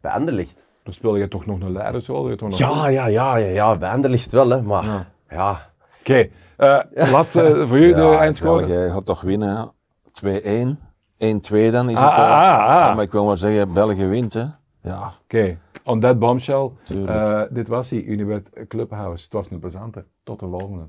[0.01, 0.55] bij Anderlecht.
[0.83, 2.29] Dan speel je toch nog een leidersrol.
[2.29, 5.05] Ja, ja, ja, ja, ja, bij Anderlecht wel, hè, maar Ja.
[5.29, 5.71] ja.
[5.99, 6.27] Oké,
[6.57, 8.65] eh, laatste voor jullie de eindscore.
[8.65, 9.65] België gaat toch winnen, hè?
[10.11, 10.79] 2-1.
[11.17, 12.09] 1-2 dan is het.
[12.09, 12.23] Ah, eh.
[12.23, 12.87] ah, ah, ah.
[12.87, 14.45] Ja, maar ik wil maar zeggen, België wint, hè?
[14.81, 15.13] Ja.
[15.23, 16.69] Oké, on that bombshell.
[17.05, 19.23] Eh, dit was hij, Unibet Clubhouse.
[19.23, 20.05] Het was een plezante.
[20.23, 20.87] Tot de volgende.